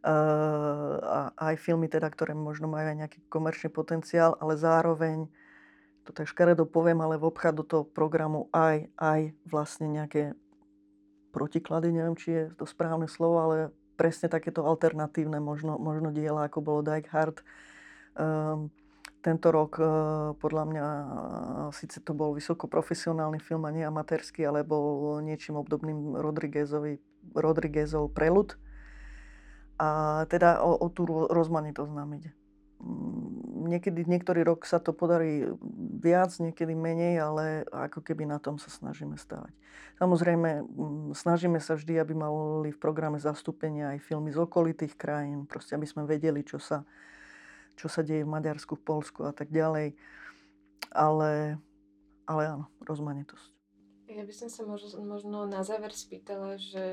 Uh, 0.00 0.96
a 1.04 1.52
aj 1.52 1.60
filmy, 1.60 1.84
teda, 1.84 2.08
ktoré 2.08 2.32
možno 2.32 2.72
majú 2.72 2.88
aj 2.88 2.98
nejaký 3.04 3.18
komerčný 3.28 3.68
potenciál, 3.68 4.32
ale 4.40 4.56
zároveň, 4.56 5.28
to 6.08 6.16
tak 6.16 6.24
škaredo 6.24 6.64
poviem, 6.64 7.04
ale 7.04 7.20
v 7.20 7.28
obchať 7.28 7.52
do 7.60 7.64
toho 7.68 7.84
programu 7.84 8.48
aj, 8.48 8.88
aj 8.96 9.36
vlastne 9.44 9.92
nejaké 9.92 10.32
protiklady, 11.36 11.92
neviem, 11.92 12.16
či 12.16 12.28
je 12.32 12.44
to 12.56 12.64
správne 12.64 13.12
slovo, 13.12 13.44
ale 13.44 13.56
presne 14.00 14.32
takéto 14.32 14.64
alternatívne 14.64 15.36
možno, 15.36 15.76
možno 15.76 16.08
diela, 16.08 16.48
ako 16.48 16.58
bolo 16.64 16.80
Hard. 17.12 17.44
Um, 18.16 18.72
tento 19.20 19.52
rok 19.52 19.76
uh, 19.76 19.88
podľa 20.40 20.64
mňa 20.64 20.86
uh, 20.88 21.68
síce 21.76 22.00
to 22.00 22.16
bol 22.16 22.32
vysoko 22.32 22.66
profesionálny 22.66 23.38
film 23.38 23.68
a 23.68 23.74
nie 23.74 23.84
amatérsky, 23.84 24.44
ale 24.44 24.64
bol 24.64 25.20
niečím 25.20 25.60
obdobným 25.60 26.16
Rodriguezovi, 26.16 26.98
Rodriguezov 27.36 28.10
prelud. 28.16 28.56
A 29.80 30.22
teda 30.28 30.60
o, 30.60 30.76
o 30.76 30.86
tú 30.92 31.08
ro- 31.08 31.28
rozmanitosť 31.32 31.92
nám 31.92 32.10
ide. 32.16 32.32
Mm, 32.80 33.28
Niekedy, 33.60 34.08
niektorý 34.08 34.40
rok 34.42 34.64
sa 34.64 34.80
to 34.80 34.96
podarí 34.96 35.46
viac, 36.00 36.32
niekedy 36.40 36.72
menej, 36.72 37.20
ale 37.20 37.44
ako 37.68 38.00
keby 38.00 38.24
na 38.24 38.40
tom 38.40 38.56
sa 38.56 38.72
snažíme 38.72 39.20
stavať. 39.20 39.52
Samozrejme, 40.00 40.64
mm, 40.64 41.12
snažíme 41.12 41.60
sa 41.60 41.76
vždy, 41.76 42.00
aby 42.00 42.16
mali 42.16 42.72
v 42.72 42.80
programe 42.80 43.20
zastúpenia 43.20 43.92
aj 43.94 44.00
filmy 44.00 44.32
z 44.32 44.40
okolitých 44.40 44.96
krajín, 44.96 45.44
proste 45.44 45.76
aby 45.76 45.84
sme 45.84 46.08
vedeli, 46.08 46.40
čo 46.40 46.56
sa, 46.56 46.88
čo 47.80 47.88
sa 47.88 48.04
deje 48.04 48.28
v 48.28 48.32
Maďarsku, 48.36 48.76
v 48.76 48.84
Polsku 48.84 49.24
a 49.24 49.32
tak 49.32 49.48
ďalej. 49.48 49.96
Ale, 50.92 51.56
ale 52.28 52.42
áno, 52.44 52.68
rozmanitosť. 52.84 53.56
Ja 54.10 54.26
by 54.26 54.34
som 54.36 54.52
sa 54.52 54.68
možno, 55.00 55.48
na 55.48 55.64
záver 55.64 55.94
spýtala, 55.94 56.58
že 56.58 56.86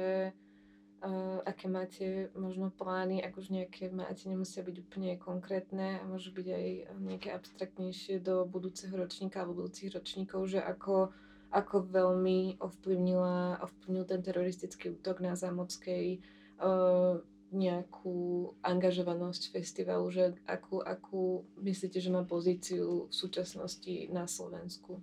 uh, 1.02 1.42
aké 1.44 1.66
máte 1.68 2.30
možno 2.38 2.70
plány, 2.70 3.20
ak 3.26 3.36
už 3.36 3.50
nejaké 3.52 3.90
máte, 3.90 4.30
nemusia 4.30 4.62
byť 4.62 4.76
úplne 4.86 5.18
konkrétne 5.18 6.00
a 6.00 6.04
môžu 6.06 6.32
byť 6.32 6.48
aj 6.48 6.66
nejaké 7.02 7.30
abstraktnejšie 7.34 8.22
do 8.22 8.46
budúceho 8.46 8.94
ročníka 8.94 9.42
alebo 9.42 9.66
budúcich 9.66 9.92
ročníkov, 9.92 10.46
že 10.46 10.62
ako, 10.62 11.10
ako 11.52 11.76
veľmi 11.90 12.62
ovplyvnila, 12.62 13.66
ovplyvnil 13.66 14.06
ten 14.06 14.22
teroristický 14.22 14.94
útok 14.94 15.20
na 15.26 15.34
Zámockej 15.34 16.22
uh, 16.62 17.18
nejakú 17.52 18.52
angažovanosť 18.60 19.56
festivalu, 19.56 20.12
že 20.12 20.24
akú, 20.44 20.84
akú 20.84 21.48
myslíte, 21.64 22.04
že 22.04 22.12
má 22.12 22.28
pozíciu 22.28 23.08
v 23.08 23.14
súčasnosti 23.14 24.12
na 24.12 24.28
Slovensku? 24.28 25.00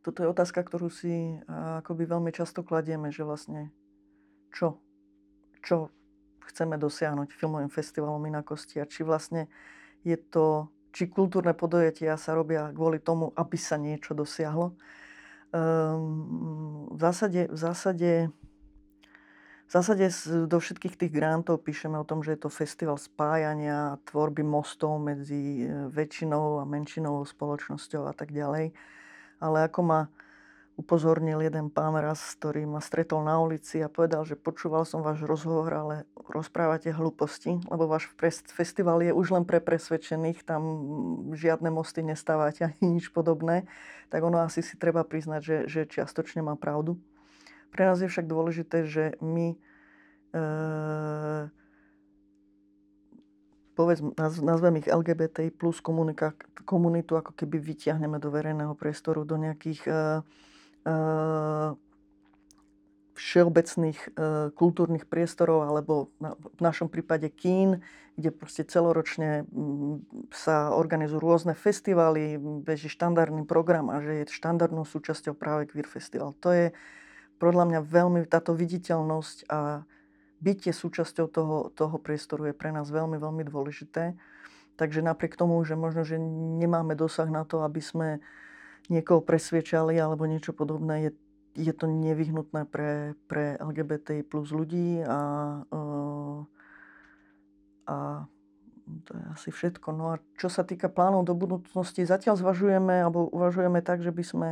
Toto 0.00 0.24
je 0.24 0.32
otázka, 0.32 0.64
ktorú 0.64 0.88
si 0.88 1.36
akoby 1.84 2.08
veľmi 2.08 2.32
často 2.32 2.64
kladieme, 2.64 3.12
že 3.12 3.28
vlastne 3.28 3.68
čo, 4.48 4.80
čo 5.60 5.92
chceme 6.48 6.80
dosiahnuť 6.80 7.36
filmovým 7.36 7.68
festivalom 7.68 8.24
inakosti 8.24 8.80
a 8.80 8.88
či 8.88 9.04
vlastne 9.04 9.52
je 10.00 10.16
to, 10.16 10.72
či 10.96 11.12
kultúrne 11.12 11.52
podujatia 11.52 12.16
sa 12.16 12.32
robia 12.32 12.72
kvôli 12.72 12.98
tomu, 12.98 13.36
aby 13.36 13.60
sa 13.60 13.76
niečo 13.76 14.16
dosiahlo. 14.16 14.74
Um, 15.52 16.88
v 16.96 17.00
zásade, 17.00 17.52
v 17.52 17.58
zásade 17.58 18.10
v 19.70 19.78
zásade 19.78 20.10
do 20.50 20.58
všetkých 20.58 20.98
tých 20.98 21.12
grantov 21.14 21.62
píšeme 21.62 21.94
o 21.94 22.02
tom, 22.02 22.26
že 22.26 22.34
je 22.34 22.42
to 22.42 22.50
festival 22.50 22.98
spájania, 22.98 24.02
tvorby 24.10 24.42
mostov 24.42 24.98
medzi 24.98 25.62
e, 25.62 25.86
väčšinou 25.94 26.58
a 26.58 26.66
menšinovou 26.66 27.22
spoločnosťou 27.22 28.02
a 28.02 28.10
tak 28.10 28.34
ďalej. 28.34 28.74
Ale 29.38 29.58
ako 29.70 29.80
ma 29.86 30.00
upozornil 30.74 31.38
jeden 31.38 31.70
pán 31.70 31.94
raz, 31.94 32.18
ktorý 32.34 32.66
ma 32.66 32.82
stretol 32.82 33.22
na 33.22 33.38
ulici 33.38 33.78
a 33.78 33.86
povedal, 33.86 34.26
že 34.26 34.34
počúval 34.34 34.82
som 34.82 35.06
váš 35.06 35.22
rozhovor, 35.22 35.70
ale 35.70 36.02
rozprávate 36.18 36.90
hlúposti, 36.90 37.62
lebo 37.70 37.86
váš 37.86 38.10
festival 38.50 39.06
je 39.06 39.14
už 39.14 39.38
len 39.38 39.46
pre 39.46 39.62
presvedčených, 39.62 40.42
tam 40.42 40.62
žiadne 41.30 41.70
mosty 41.70 42.02
nestávate 42.02 42.66
ani 42.74 42.98
nič 42.98 43.14
podobné, 43.14 43.70
tak 44.10 44.26
ono 44.26 44.42
asi 44.42 44.66
si 44.66 44.74
treba 44.74 45.06
priznať, 45.06 45.40
že, 45.46 45.56
že 45.70 45.80
čiastočne 45.86 46.42
má 46.42 46.58
pravdu. 46.58 46.98
Pre 47.70 47.82
nás 47.86 47.98
je 48.02 48.10
však 48.10 48.26
dôležité, 48.26 48.86
že 48.86 49.04
my 49.22 49.54
e, 49.54 49.58
povedz, 53.80 54.04
nazvem 54.44 54.84
ich 54.84 54.90
LGBT 54.92 55.48
plus 55.54 55.80
komunika, 55.80 56.36
komunitu 56.68 57.16
ako 57.16 57.32
keby 57.32 57.56
vyťahneme 57.56 58.20
do 58.20 58.28
verejného 58.28 58.76
priestoru, 58.76 59.24
do 59.24 59.40
nejakých 59.40 59.80
e, 59.88 59.92
e, 60.84 60.94
všeobecných 63.16 63.98
e, 64.00 64.08
kultúrnych 64.52 65.08
priestorov 65.08 65.64
alebo 65.64 66.12
na, 66.20 66.36
v 66.36 66.60
našom 66.60 66.92
prípade 66.92 67.28
kín, 67.32 67.80
kde 68.20 68.30
proste 68.36 68.68
celoročne 68.68 69.48
m, 69.48 70.04
sa 70.28 70.76
organizujú 70.76 71.20
rôzne 71.20 71.56
festivaly, 71.56 72.36
beží 72.60 72.92
štandardný 72.92 73.48
program 73.48 73.88
a 73.88 74.04
že 74.04 74.24
je 74.24 74.36
štandardnou 74.36 74.84
súčasťou 74.84 75.32
práve 75.32 75.72
Queer 75.72 75.88
Festival. 75.88 76.36
To 76.44 76.52
je 76.52 76.66
podľa 77.40 77.64
mňa 77.66 77.80
veľmi 77.80 78.20
táto 78.28 78.52
viditeľnosť 78.52 79.48
a 79.48 79.88
bytie 80.44 80.72
súčasťou 80.76 81.26
toho, 81.32 81.56
toho 81.72 81.96
priestoru 81.96 82.52
je 82.52 82.54
pre 82.54 82.68
nás 82.68 82.92
veľmi, 82.92 83.16
veľmi 83.16 83.48
dôležité. 83.48 84.12
Takže 84.76 85.04
napriek 85.04 85.36
tomu, 85.36 85.60
že 85.64 85.76
možno, 85.76 86.04
že 86.04 86.16
nemáme 86.60 86.96
dosah 86.96 87.28
na 87.28 87.44
to, 87.44 87.64
aby 87.64 87.80
sme 87.80 88.08
niekoho 88.88 89.20
presviečali 89.20 89.96
alebo 90.00 90.24
niečo 90.24 90.56
podobné, 90.56 91.08
je, 91.08 91.12
je 91.68 91.72
to 91.76 91.84
nevyhnutné 91.84 92.64
pre, 92.68 93.12
pre 93.28 93.60
LGBT 93.60 94.24
plus 94.24 94.52
ľudí 94.52 95.04
a, 95.04 95.20
a 97.84 97.98
to 99.04 99.10
je 99.14 99.24
asi 99.30 99.48
všetko. 99.52 99.88
No 99.94 100.16
a 100.16 100.22
čo 100.34 100.48
sa 100.50 100.66
týka 100.66 100.90
plánov 100.90 101.28
do 101.28 101.36
budúcnosti, 101.36 102.02
zatiaľ 102.02 102.40
zvažujeme 102.40 103.04
alebo 103.04 103.28
uvažujeme 103.30 103.84
tak, 103.84 104.02
že 104.02 104.10
by 104.10 104.24
sme 104.24 104.48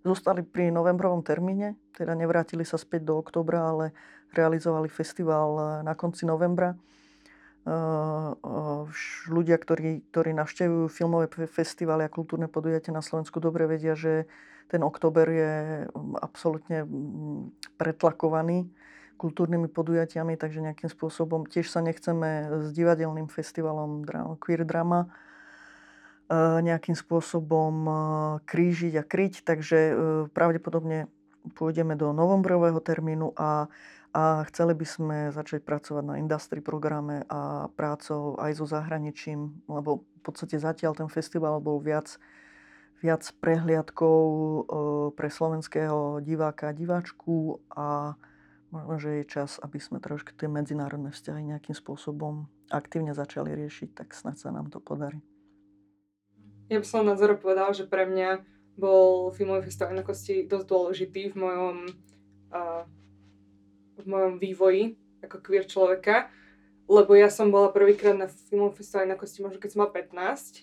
Zostali 0.00 0.40
pri 0.40 0.72
novembrovom 0.72 1.20
termíne, 1.20 1.76
teda 1.92 2.16
nevrátili 2.16 2.64
sa 2.64 2.80
späť 2.80 3.04
do 3.12 3.20
oktobra, 3.20 3.68
ale 3.68 3.92
realizovali 4.32 4.88
festival 4.88 5.48
eh, 5.56 5.64
na 5.84 5.92
konci 5.92 6.24
novembra. 6.24 6.72
Eh, 6.72 7.68
eh, 7.68 8.82
ľudia, 9.28 9.60
ktorí, 9.60 10.08
ktorí 10.08 10.32
navštevujú 10.32 10.88
filmové 10.88 11.28
festivály 11.28 12.08
a 12.08 12.12
kultúrne 12.12 12.48
podujatia 12.48 12.96
na 12.96 13.04
Slovensku, 13.04 13.44
dobre 13.44 13.68
vedia, 13.68 13.92
že 13.92 14.24
ten 14.72 14.80
október 14.80 15.26
je 15.28 15.52
mm, 15.84 16.16
absolútne 16.16 16.88
mm, 16.88 17.76
pretlakovaný 17.76 18.72
kultúrnymi 19.20 19.68
podujatiami, 19.68 20.40
takže 20.40 20.64
nejakým 20.64 20.88
spôsobom 20.88 21.44
tiež 21.44 21.68
sa 21.68 21.84
nechceme 21.84 22.48
s 22.64 22.72
divadelným 22.72 23.28
festivalom 23.28 24.00
Queer 24.40 24.64
Drama 24.64 25.12
nejakým 26.38 26.94
spôsobom 26.94 27.74
e, 27.82 27.92
krížiť 28.46 28.94
a 29.02 29.04
kryť, 29.04 29.34
takže 29.42 29.78
e, 29.78 29.92
pravdepodobne 30.30 31.10
pôjdeme 31.58 31.98
do 31.98 32.14
novembrového 32.14 32.78
termínu 32.78 33.34
a, 33.34 33.66
a 34.14 34.46
chceli 34.46 34.78
by 34.78 34.86
sme 34.86 35.18
začať 35.34 35.66
pracovať 35.66 36.04
na 36.06 36.22
industry 36.22 36.62
programe 36.62 37.26
a 37.26 37.66
prácou 37.74 38.38
aj 38.38 38.62
so 38.62 38.66
zahraničím, 38.68 39.50
lebo 39.66 40.06
v 40.06 40.20
podstate 40.22 40.62
zatiaľ 40.62 40.94
ten 40.94 41.10
festival 41.10 41.58
bol 41.58 41.82
viac, 41.82 42.20
viac 43.02 43.26
prehliadkou 43.42 44.20
pre 45.16 45.28
slovenského 45.32 46.20
diváka 46.20 46.70
a 46.70 46.76
diváčku 46.76 47.58
a 47.72 48.14
možno, 48.68 49.00
že 49.00 49.10
je 49.24 49.32
čas, 49.32 49.56
aby 49.64 49.80
sme 49.80 49.98
trošku 49.98 50.36
tie 50.36 50.46
medzinárodné 50.46 51.10
vzťahy 51.10 51.56
nejakým 51.56 51.74
spôsobom 51.74 52.46
aktívne 52.68 53.16
začali 53.16 53.56
riešiť, 53.56 53.96
tak 53.96 54.12
snad 54.12 54.36
sa 54.36 54.52
nám 54.52 54.68
to 54.68 54.78
podarí. 54.78 55.24
Ja 56.70 56.78
by 56.78 56.86
som 56.86 57.02
na 57.02 57.18
Zoro 57.18 57.34
povedal, 57.34 57.74
že 57.74 57.82
pre 57.82 58.06
mňa 58.06 58.46
bol 58.78 59.34
filmový 59.34 59.66
festival 59.66 59.90
inakosti 59.90 60.46
dosť 60.46 60.66
dôležitý 60.70 61.34
v 61.34 61.36
mojom, 61.36 61.76
uh, 62.54 62.86
v 63.98 64.06
mojom 64.06 64.38
vývoji 64.38 64.94
ako 65.18 65.42
queer 65.42 65.66
človeka, 65.66 66.30
lebo 66.86 67.18
ja 67.18 67.26
som 67.26 67.50
bola 67.50 67.74
prvýkrát 67.74 68.14
na 68.14 68.30
filmovom 68.30 68.78
festivale 68.78 69.10
inakosti 69.10 69.42
možno 69.42 69.58
keď 69.58 69.70
som 69.74 69.80
mal 69.82 69.90
15 69.90 70.62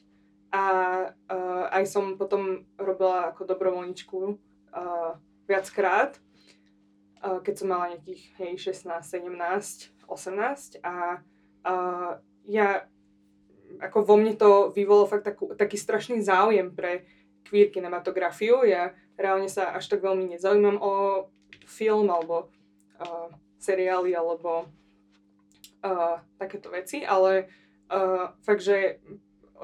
a 0.55 0.65
uh, 1.11 1.65
aj 1.75 1.83
som 1.91 2.15
potom 2.15 2.63
robila 2.79 3.35
ako 3.35 3.43
dobrovoľničku 3.43 4.19
uh, 4.31 5.19
viackrát, 5.43 6.15
uh, 7.19 7.43
keď 7.43 7.53
som 7.59 7.67
mala 7.67 7.99
nejakých 7.99 8.31
hej, 8.39 8.79
16, 8.79 8.95
17, 9.03 9.91
18 10.07 10.87
a 10.87 11.19
uh, 11.67 12.11
ja 12.47 12.87
ako 13.77 13.97
vo 14.03 14.15
mne 14.17 14.33
to 14.35 14.71
vyvolalo 14.73 15.07
fakt 15.09 15.25
takú, 15.27 15.53
taký 15.53 15.77
strašný 15.77 16.23
záujem 16.23 16.73
pre 16.73 17.05
queer 17.47 17.71
kinematografiu. 17.71 18.65
Ja 18.65 18.91
reálne 19.15 19.47
sa 19.47 19.75
až 19.75 19.87
tak 19.87 20.03
veľmi 20.03 20.35
nezaujímam 20.35 20.77
o 20.81 21.25
film 21.67 22.07
alebo 22.11 22.49
uh, 22.99 23.29
seriály 23.59 24.15
alebo 24.15 24.67
uh, 25.83 26.17
takéto 26.39 26.71
veci, 26.71 27.03
ale 27.03 27.51
uh, 27.91 28.31
fakt, 28.43 28.63
že 28.63 28.99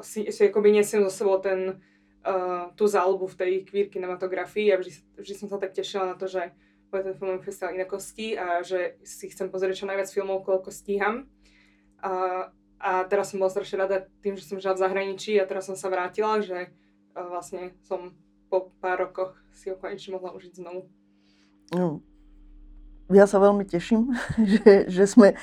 si, 0.02 0.28
si 0.34 0.42
akoby 0.50 0.74
nesiem 0.74 1.06
zo 1.06 1.12
sebou 1.14 1.38
ten, 1.38 1.80
uh, 2.26 2.74
tú 2.74 2.90
záľubu 2.90 3.30
v 3.30 3.40
tej 3.40 3.54
queer 3.68 3.88
kinematografii 3.94 4.74
a 4.74 4.80
vždy, 4.82 5.22
vždy 5.22 5.34
som 5.38 5.48
sa 5.48 5.62
tak 5.62 5.76
tešila 5.78 6.14
na 6.14 6.16
to, 6.18 6.26
že 6.26 6.52
bude 6.90 7.10
ten 7.10 7.18
filmový 7.18 7.42
festival 7.42 7.74
inakosti 7.74 8.38
a 8.38 8.62
že 8.62 9.02
si 9.02 9.26
chcem 9.30 9.50
pozrieť 9.50 9.82
čo 9.82 9.90
najviac 9.90 10.10
filmov, 10.14 10.46
koľko 10.46 10.70
stíham. 10.70 11.26
Uh, 12.04 12.54
a 12.84 13.08
teraz 13.08 13.32
som 13.32 13.40
bola 13.40 13.48
strašne 13.48 13.80
rada 13.80 13.98
tým, 14.20 14.36
že 14.36 14.44
som 14.44 14.60
žila 14.60 14.76
v 14.76 14.84
zahraničí 14.84 15.40
a 15.40 15.48
teraz 15.48 15.72
som 15.72 15.80
sa 15.80 15.88
vrátila, 15.88 16.44
že 16.44 16.68
uh, 17.16 17.32
vlastne 17.32 17.72
som 17.88 18.12
po 18.52 18.76
pár 18.84 19.08
rokoch 19.08 19.40
si 19.56 19.72
ho 19.72 19.80
konečne 19.80 20.20
mohla 20.20 20.36
užiť 20.36 20.60
znovu. 20.60 20.86
No, 21.72 22.04
ja 23.12 23.28
sa 23.28 23.42
veľmi 23.42 23.68
teším, 23.68 24.14
že, 24.52 24.88
že 24.88 25.04
sme 25.08 25.34
e, 25.34 25.36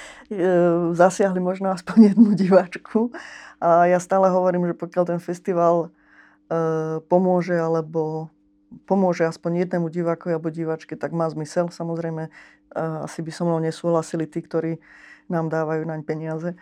zasiahli 0.92 1.40
možno 1.42 1.72
aspoň 1.72 2.14
jednu 2.14 2.32
diváčku. 2.32 3.12
A 3.60 3.90
ja 3.90 4.00
stále 4.00 4.32
hovorím, 4.32 4.72
že 4.72 4.74
pokiaľ 4.78 5.04
ten 5.16 5.20
festival 5.20 5.88
e, 6.48 6.58
pomôže 7.04 7.56
alebo 7.56 8.32
pomôže 8.86 9.26
aspoň 9.26 9.66
jednému 9.66 9.90
divákovi 9.90 10.38
alebo 10.38 10.54
diváčke, 10.54 10.94
tak 10.94 11.10
má 11.10 11.26
zmysel. 11.28 11.68
Samozrejme, 11.68 12.28
e, 12.28 12.30
asi 13.04 13.20
by 13.20 13.30
so 13.34 13.42
mnou 13.44 13.60
nesúhlasili 13.60 14.24
tí, 14.24 14.40
ktorí 14.40 14.80
nám 15.28 15.52
dávajú 15.52 15.84
naň 15.84 16.00
peniaze. 16.02 16.56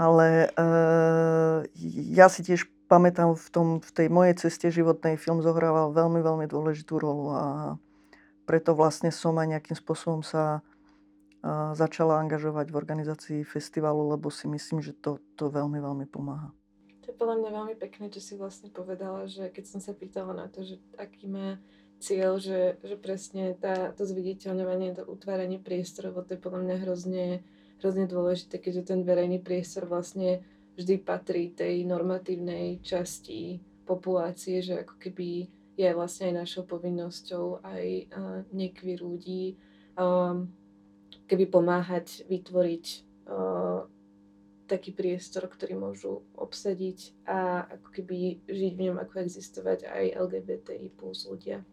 Ale 0.00 0.48
uh, 0.56 1.68
ja 2.08 2.32
si 2.32 2.40
tiež 2.40 2.64
pamätám 2.88 3.36
v, 3.36 3.48
tom, 3.52 3.68
v 3.84 3.90
tej 3.92 4.08
mojej 4.08 4.48
ceste 4.48 4.72
životnej 4.72 5.20
film 5.20 5.44
zohrával 5.44 5.92
veľmi, 5.92 6.24
veľmi 6.24 6.46
dôležitú 6.48 6.96
rolu 6.96 7.36
a 7.36 7.46
preto 8.48 8.72
vlastne 8.72 9.12
som 9.12 9.36
aj 9.36 9.60
nejakým 9.60 9.76
spôsobom 9.76 10.24
sa 10.24 10.64
uh, 11.44 11.76
začala 11.76 12.16
angažovať 12.24 12.72
v 12.72 12.78
organizácii 12.80 13.40
festivalu, 13.44 14.16
lebo 14.16 14.32
si 14.32 14.48
myslím, 14.48 14.80
že 14.80 14.96
to, 14.96 15.20
to 15.36 15.52
veľmi, 15.52 15.76
veľmi 15.76 16.08
pomáha. 16.08 16.48
To 17.04 17.12
je 17.12 17.16
podľa 17.20 17.36
mňa 17.44 17.50
veľmi 17.52 17.76
pekné, 17.76 18.08
čo 18.08 18.24
si 18.24 18.40
vlastne 18.40 18.72
povedala, 18.72 19.28
že 19.28 19.52
keď 19.52 19.64
som 19.68 19.84
sa 19.84 19.92
pýtala 19.92 20.32
na 20.32 20.48
to, 20.48 20.64
že 20.64 20.80
aký 20.96 21.28
má 21.28 21.60
cieľ, 22.00 22.40
že, 22.40 22.80
že 22.80 22.96
presne 22.96 23.52
tá, 23.60 23.92
to 23.92 24.08
zviditeľňovanie, 24.08 24.96
to 24.96 25.04
utváranie 25.04 25.60
priestorov, 25.60 26.24
to 26.24 26.34
je 26.34 26.40
podľa 26.40 26.60
mňa 26.64 26.76
hrozne 26.88 27.24
hrozne 27.80 28.06
dôležité, 28.06 28.60
keďže 28.60 28.92
ten 28.94 29.00
verejný 29.02 29.40
priestor 29.40 29.88
vlastne 29.88 30.44
vždy 30.76 31.00
patrí 31.00 31.50
tej 31.50 31.82
normatívnej 31.88 32.84
časti 32.84 33.58
populácie, 33.88 34.62
že 34.62 34.84
ako 34.84 34.94
keby 35.00 35.48
je 35.74 35.88
vlastne 35.96 36.30
aj 36.30 36.44
našou 36.44 36.68
povinnosťou 36.68 37.64
aj 37.64 37.86
uh, 38.12 38.40
nekvy 38.52 39.00
ľudí 39.00 39.44
um, 39.96 40.46
keby 41.24 41.48
pomáhať 41.48 42.28
vytvoriť 42.28 42.84
uh, 43.26 43.88
taký 44.70 44.94
priestor, 44.94 45.50
ktorý 45.50 45.74
môžu 45.74 46.22
obsadiť 46.38 47.26
a 47.26 47.66
ako 47.66 47.88
keby 47.90 48.46
žiť 48.46 48.72
v 48.78 48.82
ňom, 48.86 48.96
ako 49.02 49.26
existovať 49.26 49.90
aj 49.90 50.04
LGBTI 50.14 50.86
plus 50.94 51.26
ľudia. 51.26 51.66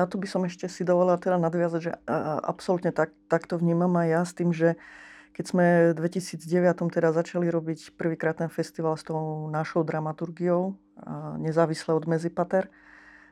Na 0.00 0.08
to 0.08 0.16
by 0.16 0.24
som 0.24 0.48
ešte 0.48 0.64
si 0.72 0.80
dovolila 0.80 1.20
teda 1.20 1.36
nadviazať, 1.36 1.80
že 1.84 1.92
absolútne 2.40 2.88
tak, 2.88 3.12
takto 3.28 3.60
vnímam 3.60 3.92
aj 4.00 4.08
ja 4.08 4.22
s 4.24 4.32
tým, 4.32 4.56
že 4.56 4.80
keď 5.36 5.44
sme 5.44 5.66
v 5.92 6.08
2009 6.08 6.40
teda 6.88 7.12
začali 7.12 7.52
robiť 7.52 8.00
prvýkrát 8.00 8.40
ten 8.40 8.48
festival 8.48 8.96
s 8.96 9.04
tou 9.04 9.52
našou 9.52 9.84
dramaturgiou, 9.84 10.72
nezávisle 11.36 11.92
od 11.92 12.08
Mezipater, 12.08 12.72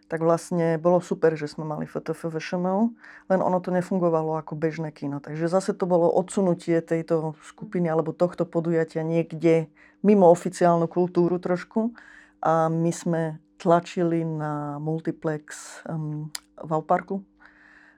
tak 0.09 0.25
vlastne 0.25 0.81
bolo 0.81 1.05
super, 1.05 1.37
že 1.37 1.53
sme 1.53 1.69
mali 1.69 1.85
FTF 1.85 2.33
VŠMO, 2.33 2.97
len 3.29 3.41
ono 3.45 3.61
to 3.61 3.69
nefungovalo 3.69 4.41
ako 4.41 4.57
bežné 4.57 4.89
kino. 4.89 5.21
Takže 5.21 5.53
zase 5.53 5.77
to 5.77 5.85
bolo 5.85 6.09
odsunutie 6.09 6.81
tejto 6.81 7.37
skupiny 7.45 7.93
alebo 7.93 8.17
tohto 8.17 8.49
podujatia 8.49 9.05
niekde 9.05 9.69
mimo 10.01 10.33
oficiálnu 10.33 10.89
kultúru 10.89 11.37
trošku. 11.37 11.93
A 12.41 12.73
my 12.73 12.89
sme 12.89 13.23
tlačili 13.61 14.25
na 14.25 14.81
multiplex 14.81 15.83
um, 15.85 16.33
v 16.65 16.71
Auparku, 16.75 17.23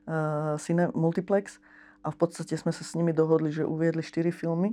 uh, 0.07 0.57
Cine 0.61 0.93
Multiplex. 0.93 1.61
A 2.01 2.09
v 2.09 2.17
podstate 2.17 2.57
sme 2.57 2.73
sa 2.73 2.81
s 2.81 2.97
nimi 2.97 3.13
dohodli, 3.13 3.53
že 3.53 3.69
uviedli 3.69 4.01
4 4.01 4.33
filmy. 4.33 4.73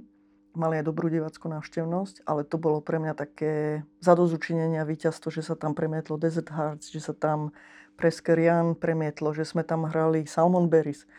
Mali 0.55 0.79
aj 0.79 0.89
dobrú 0.89 1.11
divackú 1.11 1.51
návštevnosť, 1.51 2.25
ale 2.25 2.47
to 2.47 2.57
bolo 2.57 2.81
pre 2.81 2.97
mňa 2.97 3.13
také 3.13 3.83
zadozučinenie 4.01 4.79
a 4.81 4.87
víťazstvo, 4.87 5.29
že 5.29 5.45
sa 5.45 5.53
tam 5.53 5.77
premietlo 5.77 6.17
Desert 6.17 6.49
Hearts, 6.49 6.89
že 6.89 7.03
sa 7.03 7.13
tam 7.13 7.53
Preskerian 7.97 8.77
premietlo, 8.77 9.33
že 9.33 9.41
sme 9.41 9.65
tam 9.65 9.89
hrali 9.89 10.29
Salmon 10.29 10.69
Berries. 10.69 11.09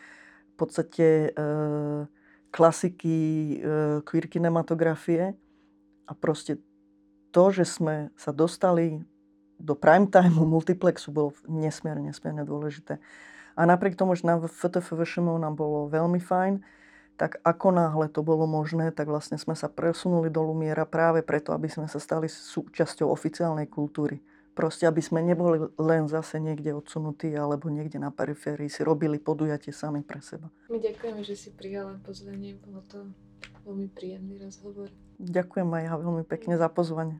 V 0.55 0.55
podstate 0.55 1.27
e, 1.27 1.39
klasiky 2.55 3.19
e, 3.19 3.57
queer 4.07 4.31
kinematografie. 4.31 5.35
A 6.07 6.11
proste 6.15 6.63
to, 7.35 7.51
že 7.51 7.67
sme 7.67 8.15
sa 8.15 8.31
dostali 8.31 9.03
do 9.59 9.75
prime 9.75 10.07
time 10.07 10.33
multiplexu 10.33 11.11
bolo 11.11 11.35
nesmierne, 11.45 12.09
nesmierne 12.09 12.47
dôležité. 12.47 12.97
A 13.59 13.67
napriek 13.67 13.99
tomu, 13.99 14.15
že 14.15 14.23
na 14.23 14.39
FTF 14.39 14.95
nám 15.19 15.53
bolo 15.59 15.91
veľmi 15.91 16.23
fajn, 16.23 16.63
tak 17.19 17.43
ako 17.43 17.75
náhle 17.75 18.07
to 18.07 18.23
bolo 18.23 18.47
možné, 18.47 18.95
tak 18.95 19.11
vlastne 19.11 19.35
sme 19.35 19.51
sa 19.51 19.67
presunuli 19.67 20.31
do 20.31 20.39
Lumiera 20.39 20.87
práve 20.87 21.19
preto, 21.19 21.51
aby 21.51 21.67
sme 21.67 21.91
sa 21.91 21.99
stali 21.99 22.31
súčasťou 22.31 23.11
oficiálnej 23.11 23.67
kultúry. 23.67 24.23
Proste, 24.55 24.87
aby 24.87 25.03
sme 25.03 25.19
neboli 25.19 25.67
len 25.75 26.07
zase 26.07 26.39
niekde 26.39 26.71
odsunutí 26.71 27.31
alebo 27.35 27.67
niekde 27.67 27.99
na 27.99 28.11
periférii, 28.11 28.71
si 28.71 28.87
robili 28.87 29.19
podujatie 29.19 29.75
sami 29.75 29.99
pre 29.99 30.23
seba. 30.23 30.47
My 30.71 30.79
ďakujeme, 30.79 31.19
že 31.27 31.35
si 31.35 31.51
prijala 31.51 31.99
pozvanie, 31.99 32.55
bolo 32.63 32.83
to 32.87 33.11
veľmi 33.67 33.91
príjemný 33.91 34.39
rozhovor. 34.39 34.87
Ďakujem 35.19 35.67
aj 35.67 35.83
ja 35.83 35.93
veľmi 35.99 36.23
pekne 36.23 36.55
za 36.55 36.71
pozvanie. 36.71 37.19